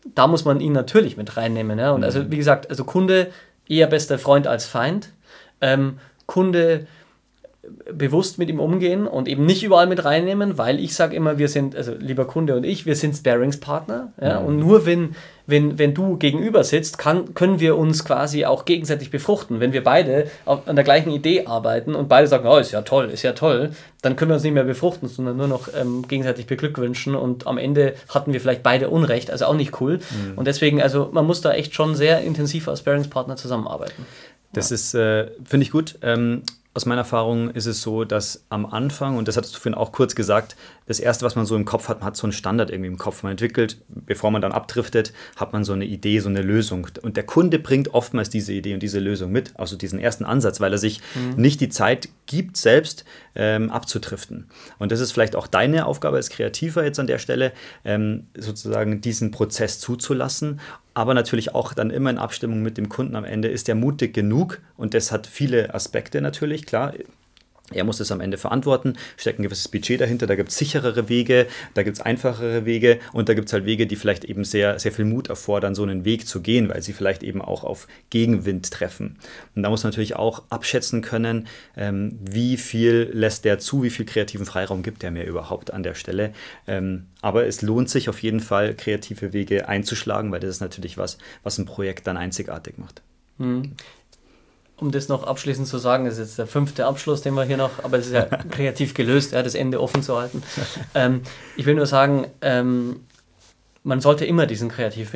da 0.05 0.27
muss 0.27 0.45
man 0.45 0.59
ihn 0.59 0.73
natürlich 0.73 1.17
mit 1.17 1.37
reinnehmen. 1.37 1.79
Ja? 1.79 1.91
Und 1.91 2.03
also, 2.03 2.19
mhm. 2.19 2.23
also, 2.25 2.31
wie 2.31 2.37
gesagt, 2.37 2.69
also 2.69 2.83
Kunde 2.83 3.31
eher 3.67 3.87
bester 3.87 4.19
Freund 4.19 4.47
als 4.47 4.65
Feind. 4.65 5.09
Ähm, 5.61 5.99
Kunde 6.25 6.87
bewusst 7.91 8.37
mit 8.37 8.49
ihm 8.49 8.59
umgehen 8.59 9.07
und 9.07 9.27
eben 9.27 9.45
nicht 9.45 9.63
überall 9.63 9.87
mit 9.87 10.03
reinnehmen, 10.03 10.57
weil 10.57 10.79
ich 10.79 10.95
sage 10.95 11.15
immer, 11.15 11.37
wir 11.37 11.47
sind, 11.47 11.75
also 11.75 11.93
lieber 11.97 12.25
Kunde 12.25 12.55
und 12.55 12.65
ich, 12.65 12.85
wir 12.85 12.95
sind 12.95 13.15
Sparingspartner. 13.15 14.11
Ja? 14.21 14.41
Mhm. 14.41 14.45
Und 14.47 14.59
nur 14.59 14.85
wenn, 14.85 15.15
wenn, 15.45 15.77
wenn 15.77 15.93
du 15.93 16.17
gegenüber 16.17 16.63
sitzt, 16.63 16.97
kann, 16.97 17.33
können 17.33 17.59
wir 17.59 17.77
uns 17.77 18.05
quasi 18.05 18.45
auch 18.45 18.65
gegenseitig 18.65 19.11
befruchten. 19.11 19.59
Wenn 19.59 19.73
wir 19.73 19.83
beide 19.83 20.29
an 20.45 20.75
der 20.75 20.85
gleichen 20.85 21.11
Idee 21.11 21.45
arbeiten 21.45 21.95
und 21.95 22.07
beide 22.07 22.27
sagen, 22.27 22.47
oh, 22.47 22.57
ist 22.57 22.71
ja 22.71 22.81
toll, 22.81 23.09
ist 23.09 23.23
ja 23.23 23.33
toll, 23.33 23.71
dann 24.01 24.15
können 24.15 24.31
wir 24.31 24.35
uns 24.35 24.43
nicht 24.43 24.53
mehr 24.53 24.63
befruchten, 24.63 25.09
sondern 25.09 25.37
nur 25.37 25.47
noch 25.47 25.67
ähm, 25.75 26.07
gegenseitig 26.07 26.47
beglückwünschen 26.47 27.15
und 27.15 27.45
am 27.45 27.57
Ende 27.57 27.95
hatten 28.09 28.31
wir 28.31 28.39
vielleicht 28.39 28.63
beide 28.63 28.89
Unrecht, 28.89 29.31
also 29.31 29.45
auch 29.45 29.55
nicht 29.55 29.81
cool. 29.81 29.97
Mhm. 29.97 30.37
Und 30.37 30.47
deswegen, 30.47 30.81
also 30.81 31.09
man 31.11 31.25
muss 31.25 31.41
da 31.41 31.53
echt 31.53 31.73
schon 31.73 31.95
sehr 31.95 32.21
intensiv 32.21 32.67
als 32.67 32.79
Sparingspartner 32.79 33.35
zusammenarbeiten. 33.35 34.05
Das 34.53 34.69
ja. 34.69 34.75
ist, 34.75 34.93
äh, 34.93 35.31
finde 35.43 35.65
ich 35.65 35.71
gut. 35.71 35.97
Ähm, 36.01 36.43
aus 36.75 36.85
meiner 36.85 37.01
Erfahrung 37.01 37.51
ist 37.51 37.67
es 37.67 37.81
so, 37.81 38.03
dass 38.03 38.45
am 38.49 38.65
Anfang, 38.65 39.17
und 39.17 39.27
das 39.27 39.37
hattest 39.37 39.55
du 39.55 39.59
vorhin 39.59 39.77
auch 39.77 39.91
kurz 39.91 40.15
gesagt, 40.15 40.55
das 40.85 40.99
Erste, 40.99 41.25
was 41.25 41.35
man 41.35 41.45
so 41.45 41.55
im 41.55 41.65
Kopf 41.65 41.87
hat, 41.89 41.99
man 41.99 42.07
hat 42.07 42.17
so 42.17 42.25
einen 42.25 42.33
Standard 42.33 42.69
irgendwie 42.69 42.89
im 42.89 42.97
Kopf. 42.97 43.23
Man 43.23 43.31
entwickelt, 43.31 43.77
bevor 43.87 44.31
man 44.31 44.41
dann 44.41 44.51
abdriftet, 44.51 45.13
hat 45.35 45.53
man 45.53 45.63
so 45.63 45.73
eine 45.73 45.85
Idee, 45.85 46.19
so 46.19 46.29
eine 46.29 46.41
Lösung. 46.41 46.87
Und 47.01 47.17
der 47.17 47.25
Kunde 47.25 47.59
bringt 47.59 47.93
oftmals 47.93 48.29
diese 48.29 48.53
Idee 48.53 48.73
und 48.73 48.81
diese 48.81 48.99
Lösung 48.99 49.31
mit, 49.31 49.51
also 49.57 49.75
diesen 49.75 49.99
ersten 49.99 50.25
Ansatz, 50.25 50.59
weil 50.59 50.71
er 50.71 50.77
sich 50.77 51.01
mhm. 51.15 51.41
nicht 51.41 51.61
die 51.61 51.69
Zeit 51.69 52.09
gibt, 52.25 52.57
selbst 52.57 53.05
ähm, 53.35 53.69
abzudriften. 53.69 54.49
Und 54.79 54.91
das 54.91 54.99
ist 54.99 55.11
vielleicht 55.11 55.35
auch 55.35 55.47
deine 55.47 55.85
Aufgabe 55.85 56.17
als 56.17 56.29
Kreativer 56.29 56.83
jetzt 56.83 56.99
an 56.99 57.07
der 57.07 57.19
Stelle, 57.19 57.53
ähm, 57.85 58.27
sozusagen 58.37 59.01
diesen 59.01 59.31
Prozess 59.31 59.79
zuzulassen 59.79 60.59
aber 60.93 61.13
natürlich 61.13 61.55
auch 61.55 61.73
dann 61.73 61.89
immer 61.89 62.09
in 62.09 62.17
Abstimmung 62.17 62.61
mit 62.61 62.77
dem 62.77 62.89
Kunden 62.89 63.15
am 63.15 63.25
Ende. 63.25 63.47
Ist 63.47 63.67
der 63.67 63.75
mutig 63.75 64.13
genug? 64.13 64.61
Und 64.77 64.93
das 64.93 65.11
hat 65.11 65.27
viele 65.27 65.73
Aspekte 65.73 66.21
natürlich, 66.21 66.65
klar. 66.65 66.93
Er 67.71 67.85
muss 67.85 68.01
es 68.01 68.11
am 68.11 68.19
Ende 68.19 68.37
verantworten, 68.37 68.97
steckt 69.15 69.39
ein 69.39 69.43
gewisses 69.43 69.69
Budget 69.69 70.01
dahinter, 70.01 70.27
da 70.27 70.35
gibt 70.35 70.49
es 70.49 70.57
sicherere 70.57 71.07
Wege, 71.07 71.47
da 71.73 71.83
gibt 71.83 71.97
es 71.97 72.03
einfachere 72.03 72.65
Wege 72.65 72.99
und 73.13 73.29
da 73.29 73.33
gibt 73.33 73.47
es 73.47 73.53
halt 73.53 73.65
Wege, 73.65 73.87
die 73.87 73.95
vielleicht 73.95 74.25
eben 74.25 74.43
sehr, 74.43 74.79
sehr 74.79 74.91
viel 74.91 75.05
Mut 75.05 75.29
erfordern, 75.29 75.73
so 75.73 75.83
einen 75.83 76.03
Weg 76.03 76.27
zu 76.27 76.41
gehen, 76.41 76.67
weil 76.67 76.81
sie 76.81 76.91
vielleicht 76.91 77.23
eben 77.23 77.41
auch 77.41 77.63
auf 77.63 77.87
Gegenwind 78.09 78.69
treffen. 78.69 79.17
Und 79.55 79.63
da 79.63 79.69
muss 79.69 79.83
man 79.83 79.91
natürlich 79.91 80.17
auch 80.17 80.43
abschätzen 80.49 81.01
können, 81.01 81.47
ähm, 81.77 82.19
wie 82.21 82.57
viel 82.57 83.09
lässt 83.13 83.45
der 83.45 83.59
zu, 83.59 83.81
wie 83.81 83.89
viel 83.89 84.05
kreativen 84.05 84.45
Freiraum 84.45 84.83
gibt 84.83 85.01
der 85.01 85.11
mir 85.11 85.23
überhaupt 85.23 85.71
an 85.71 85.83
der 85.83 85.95
Stelle. 85.95 86.33
Ähm, 86.67 87.05
aber 87.21 87.45
es 87.45 87.61
lohnt 87.61 87.89
sich 87.89 88.09
auf 88.09 88.21
jeden 88.21 88.41
Fall, 88.41 88.75
kreative 88.75 89.31
Wege 89.31 89.69
einzuschlagen, 89.69 90.31
weil 90.31 90.41
das 90.41 90.49
ist 90.49 90.61
natürlich 90.61 90.97
was, 90.97 91.17
was 91.43 91.57
ein 91.57 91.65
Projekt 91.65 92.07
dann 92.07 92.17
einzigartig 92.17 92.77
macht. 92.77 93.01
Um 94.77 94.91
das 94.91 95.07
noch 95.07 95.23
abschließend 95.23 95.67
zu 95.67 95.77
sagen, 95.77 96.05
das 96.05 96.15
ist 96.15 96.19
jetzt 96.19 96.39
der 96.39 96.47
fünfte 96.47 96.85
Abschluss, 96.85 97.21
den 97.21 97.35
wir 97.35 97.43
hier 97.43 97.57
noch, 97.57 97.83
aber 97.83 97.99
es 97.99 98.07
ist 98.07 98.13
ja 98.13 98.25
kreativ 98.49 98.93
gelöst, 98.93 99.31
ja, 99.31 99.43
das 99.43 99.55
Ende 99.55 99.79
offen 99.79 100.01
zu 100.01 100.17
halten. 100.17 100.43
Ähm, 100.95 101.21
ich 101.55 101.65
will 101.65 101.75
nur 101.75 101.85
sagen, 101.85 102.27
ähm, 102.41 103.01
man 103.83 104.01
sollte 104.01 104.25
immer 104.25 104.45
diesen, 104.45 104.69
kreativ, 104.69 105.11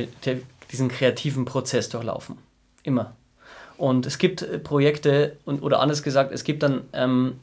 diesen 0.72 0.90
kreativen 0.90 1.46
Prozess 1.46 1.90
durchlaufen. 1.90 2.38
Immer. 2.84 3.16
Und 3.78 4.06
es 4.06 4.18
gibt 4.18 4.42
äh, 4.42 4.60
Projekte, 4.60 5.38
und, 5.46 5.62
oder 5.62 5.80
anders 5.80 6.04
gesagt, 6.04 6.32
es 6.32 6.44
gibt 6.44 6.64
dann, 6.64 6.82
ähm, 6.94 7.40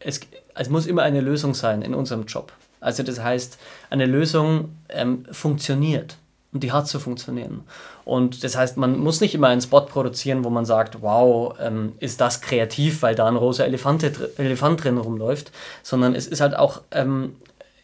es, 0.00 0.20
es 0.54 0.68
muss 0.68 0.86
immer 0.86 1.02
eine 1.02 1.20
Lösung 1.20 1.54
sein 1.54 1.82
in 1.82 1.94
unserem 1.94 2.26
Job. 2.26 2.52
Also 2.80 3.02
das 3.02 3.20
heißt, 3.20 3.58
eine 3.90 4.06
Lösung 4.06 4.76
ähm, 4.88 5.24
funktioniert. 5.30 6.16
Und 6.52 6.62
die 6.62 6.72
hat 6.72 6.88
zu 6.88 6.98
funktionieren. 6.98 7.64
Und 8.06 8.42
das 8.42 8.56
heißt, 8.56 8.78
man 8.78 8.98
muss 8.98 9.20
nicht 9.20 9.34
immer 9.34 9.48
einen 9.48 9.60
Spot 9.60 9.82
produzieren, 9.82 10.44
wo 10.44 10.50
man 10.50 10.64
sagt, 10.64 11.02
wow, 11.02 11.54
ähm, 11.60 11.92
ist 12.00 12.22
das 12.22 12.40
kreativ, 12.40 13.02
weil 13.02 13.14
da 13.14 13.26
ein 13.26 13.36
rosa 13.36 13.64
Elefante, 13.64 14.32
Elefant 14.38 14.82
drin 14.82 14.96
rumläuft, 14.96 15.52
sondern 15.82 16.14
es 16.14 16.26
ist 16.26 16.40
halt 16.40 16.56
auch, 16.56 16.80
ähm, 16.90 17.36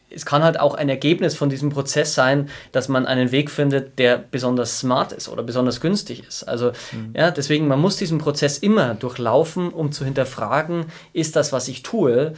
es 0.08 0.24
kann 0.24 0.42
halt 0.42 0.58
auch 0.58 0.74
ein 0.74 0.88
Ergebnis 0.88 1.34
von 1.34 1.50
diesem 1.50 1.70
Prozess 1.70 2.14
sein, 2.14 2.48
dass 2.72 2.88
man 2.88 3.04
einen 3.04 3.32
Weg 3.32 3.50
findet, 3.50 3.98
der 3.98 4.16
besonders 4.16 4.78
smart 4.78 5.12
ist 5.12 5.28
oder 5.28 5.42
besonders 5.42 5.80
günstig 5.80 6.26
ist. 6.26 6.44
Also 6.44 6.72
mhm. 6.92 7.14
ja, 7.14 7.30
deswegen, 7.30 7.68
man 7.68 7.80
muss 7.80 7.96
diesen 7.96 8.18
Prozess 8.18 8.58
immer 8.58 8.94
durchlaufen, 8.94 9.70
um 9.70 9.92
zu 9.92 10.04
hinterfragen, 10.04 10.86
ist 11.12 11.36
das, 11.36 11.52
was 11.52 11.68
ich 11.68 11.82
tue, 11.82 12.32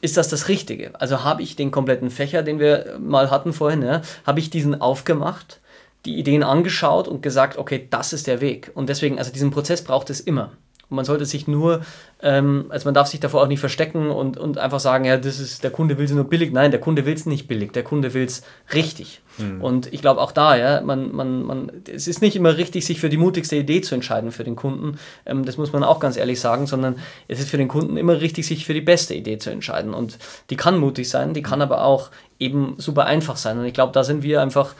ist 0.00 0.16
das 0.16 0.28
das 0.28 0.48
Richtige? 0.48 0.92
Also 1.00 1.24
habe 1.24 1.42
ich 1.42 1.56
den 1.56 1.70
kompletten 1.70 2.10
Fächer, 2.10 2.42
den 2.42 2.58
wir 2.58 2.98
mal 2.98 3.30
hatten 3.30 3.52
vorhin, 3.52 3.82
ja, 3.82 4.02
habe 4.26 4.40
ich 4.40 4.50
diesen 4.50 4.80
aufgemacht, 4.80 5.60
die 6.04 6.18
Ideen 6.18 6.42
angeschaut 6.42 7.08
und 7.08 7.22
gesagt, 7.22 7.58
okay, 7.58 7.86
das 7.90 8.12
ist 8.12 8.26
der 8.26 8.40
Weg. 8.40 8.70
Und 8.74 8.88
deswegen, 8.88 9.18
also 9.18 9.32
diesen 9.32 9.50
Prozess 9.50 9.82
braucht 9.84 10.10
es 10.10 10.20
immer. 10.20 10.52
Und 10.90 10.96
man 10.96 11.04
sollte 11.04 11.24
sich 11.24 11.46
nur, 11.46 11.80
ähm, 12.20 12.66
also 12.68 12.86
man 12.86 12.94
darf 12.94 13.06
sich 13.06 13.20
davor 13.20 13.42
auch 13.42 13.46
nicht 13.46 13.60
verstecken 13.60 14.10
und, 14.10 14.36
und 14.36 14.58
einfach 14.58 14.80
sagen, 14.80 15.04
ja, 15.04 15.16
das 15.16 15.38
ist, 15.38 15.62
der 15.62 15.70
Kunde 15.70 15.96
will 15.96 16.04
es 16.04 16.10
nur 16.10 16.24
billig. 16.24 16.52
Nein, 16.52 16.72
der 16.72 16.80
Kunde 16.80 17.06
will 17.06 17.14
es 17.14 17.26
nicht 17.26 17.46
billig, 17.46 17.72
der 17.72 17.84
Kunde 17.84 18.12
will 18.12 18.24
es 18.24 18.42
richtig. 18.74 19.22
Mhm. 19.38 19.62
Und 19.62 19.92
ich 19.92 20.00
glaube 20.00 20.20
auch 20.20 20.32
da, 20.32 20.56
ja, 20.56 20.80
man, 20.80 21.14
man, 21.14 21.42
man, 21.42 21.72
es 21.88 22.08
ist 22.08 22.20
nicht 22.20 22.34
immer 22.34 22.56
richtig, 22.56 22.84
sich 22.84 23.00
für 23.00 23.08
die 23.08 23.16
mutigste 23.16 23.56
Idee 23.56 23.80
zu 23.80 23.94
entscheiden 23.94 24.32
für 24.32 24.44
den 24.44 24.56
Kunden. 24.56 24.98
Ähm, 25.24 25.44
das 25.44 25.56
muss 25.56 25.72
man 25.72 25.84
auch 25.84 26.00
ganz 26.00 26.16
ehrlich 26.16 26.40
sagen, 26.40 26.66
sondern 26.66 26.96
es 27.28 27.38
ist 27.38 27.50
für 27.50 27.58
den 27.58 27.68
Kunden 27.68 27.96
immer 27.96 28.20
richtig, 28.20 28.46
sich 28.46 28.66
für 28.66 28.74
die 28.74 28.80
beste 28.80 29.14
Idee 29.14 29.38
zu 29.38 29.50
entscheiden. 29.50 29.94
Und 29.94 30.18
die 30.50 30.56
kann 30.56 30.76
mutig 30.76 31.08
sein, 31.08 31.34
die 31.34 31.42
kann 31.42 31.62
aber 31.62 31.84
auch 31.84 32.10
eben 32.40 32.74
super 32.78 33.06
einfach 33.06 33.36
sein. 33.36 33.58
Und 33.58 33.64
ich 33.64 33.74
glaube, 33.74 33.92
da 33.92 34.02
sind 34.02 34.22
wir 34.22 34.42
einfach 34.42 34.74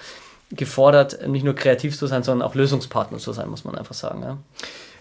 gefordert, 0.51 1.29
nicht 1.29 1.45
nur 1.45 1.55
kreativ 1.55 1.97
zu 1.97 2.07
sein, 2.07 2.23
sondern 2.23 2.47
auch 2.47 2.55
Lösungspartner 2.55 3.19
zu 3.19 3.33
sein, 3.33 3.49
muss 3.49 3.65
man 3.65 3.77
einfach 3.77 3.95
sagen. 3.95 4.23
Ja. 4.23 4.39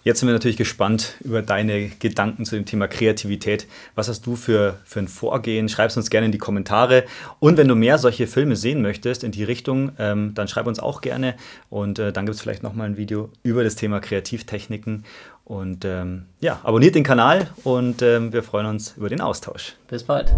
Jetzt 0.04 0.20
sind 0.20 0.30
wir 0.30 0.34
natürlich 0.34 0.58
gespannt 0.58 1.16
über 1.22 1.42
deine 1.42 1.90
Gedanken 1.90 2.46
zu 2.46 2.56
dem 2.56 2.66
Thema 2.66 2.88
Kreativität. 2.88 3.68
Was 3.96 4.08
hast 4.08 4.26
du 4.26 4.36
für, 4.36 4.78
für 4.86 5.00
ein 5.00 5.08
Vorgehen? 5.08 5.70
Schreib 5.70 5.90
es 5.90 5.98
uns 5.98 6.10
gerne 6.10 6.28
in 6.28 6.32
die 6.32 6.38
Kommentare. 6.38 7.04
Und 7.40 7.58
wenn 7.58 7.68
du 7.68 7.76
mehr 7.76 7.98
solche 7.98 8.28
Filme 8.28 8.56
sehen 8.56 8.82
möchtest 8.82 9.24
in 9.24 9.32
die 9.32 9.44
Richtung, 9.44 9.92
ähm, 10.00 10.34
dann 10.36 10.48
schreib 10.48 10.68
uns 10.68 10.80
auch 10.80 11.02
gerne. 11.02 11.36
Und 11.70 12.00
äh, 12.00 12.14
dann 12.14 12.26
gibt 12.26 12.36
es 12.36 12.42
vielleicht 12.42 12.64
nochmal 12.64 12.88
ein 12.88 12.98
Video 12.98 13.30
über 13.44 13.64
das 13.64 13.76
Thema 13.76 14.00
Kreativtechniken. 14.00 15.06
Und 15.44 15.84
ähm, 15.84 16.26
ja, 16.42 16.60
abonniert 16.64 16.96
den 16.96 17.04
Kanal 17.04 17.50
und 17.64 18.04
ähm, 18.04 18.32
wir 18.32 18.44
freuen 18.44 18.68
uns 18.68 18.94
über 18.98 19.10
den 19.10 19.20
Austausch. 19.20 19.76
Bis 19.88 20.04
bald. 20.04 20.32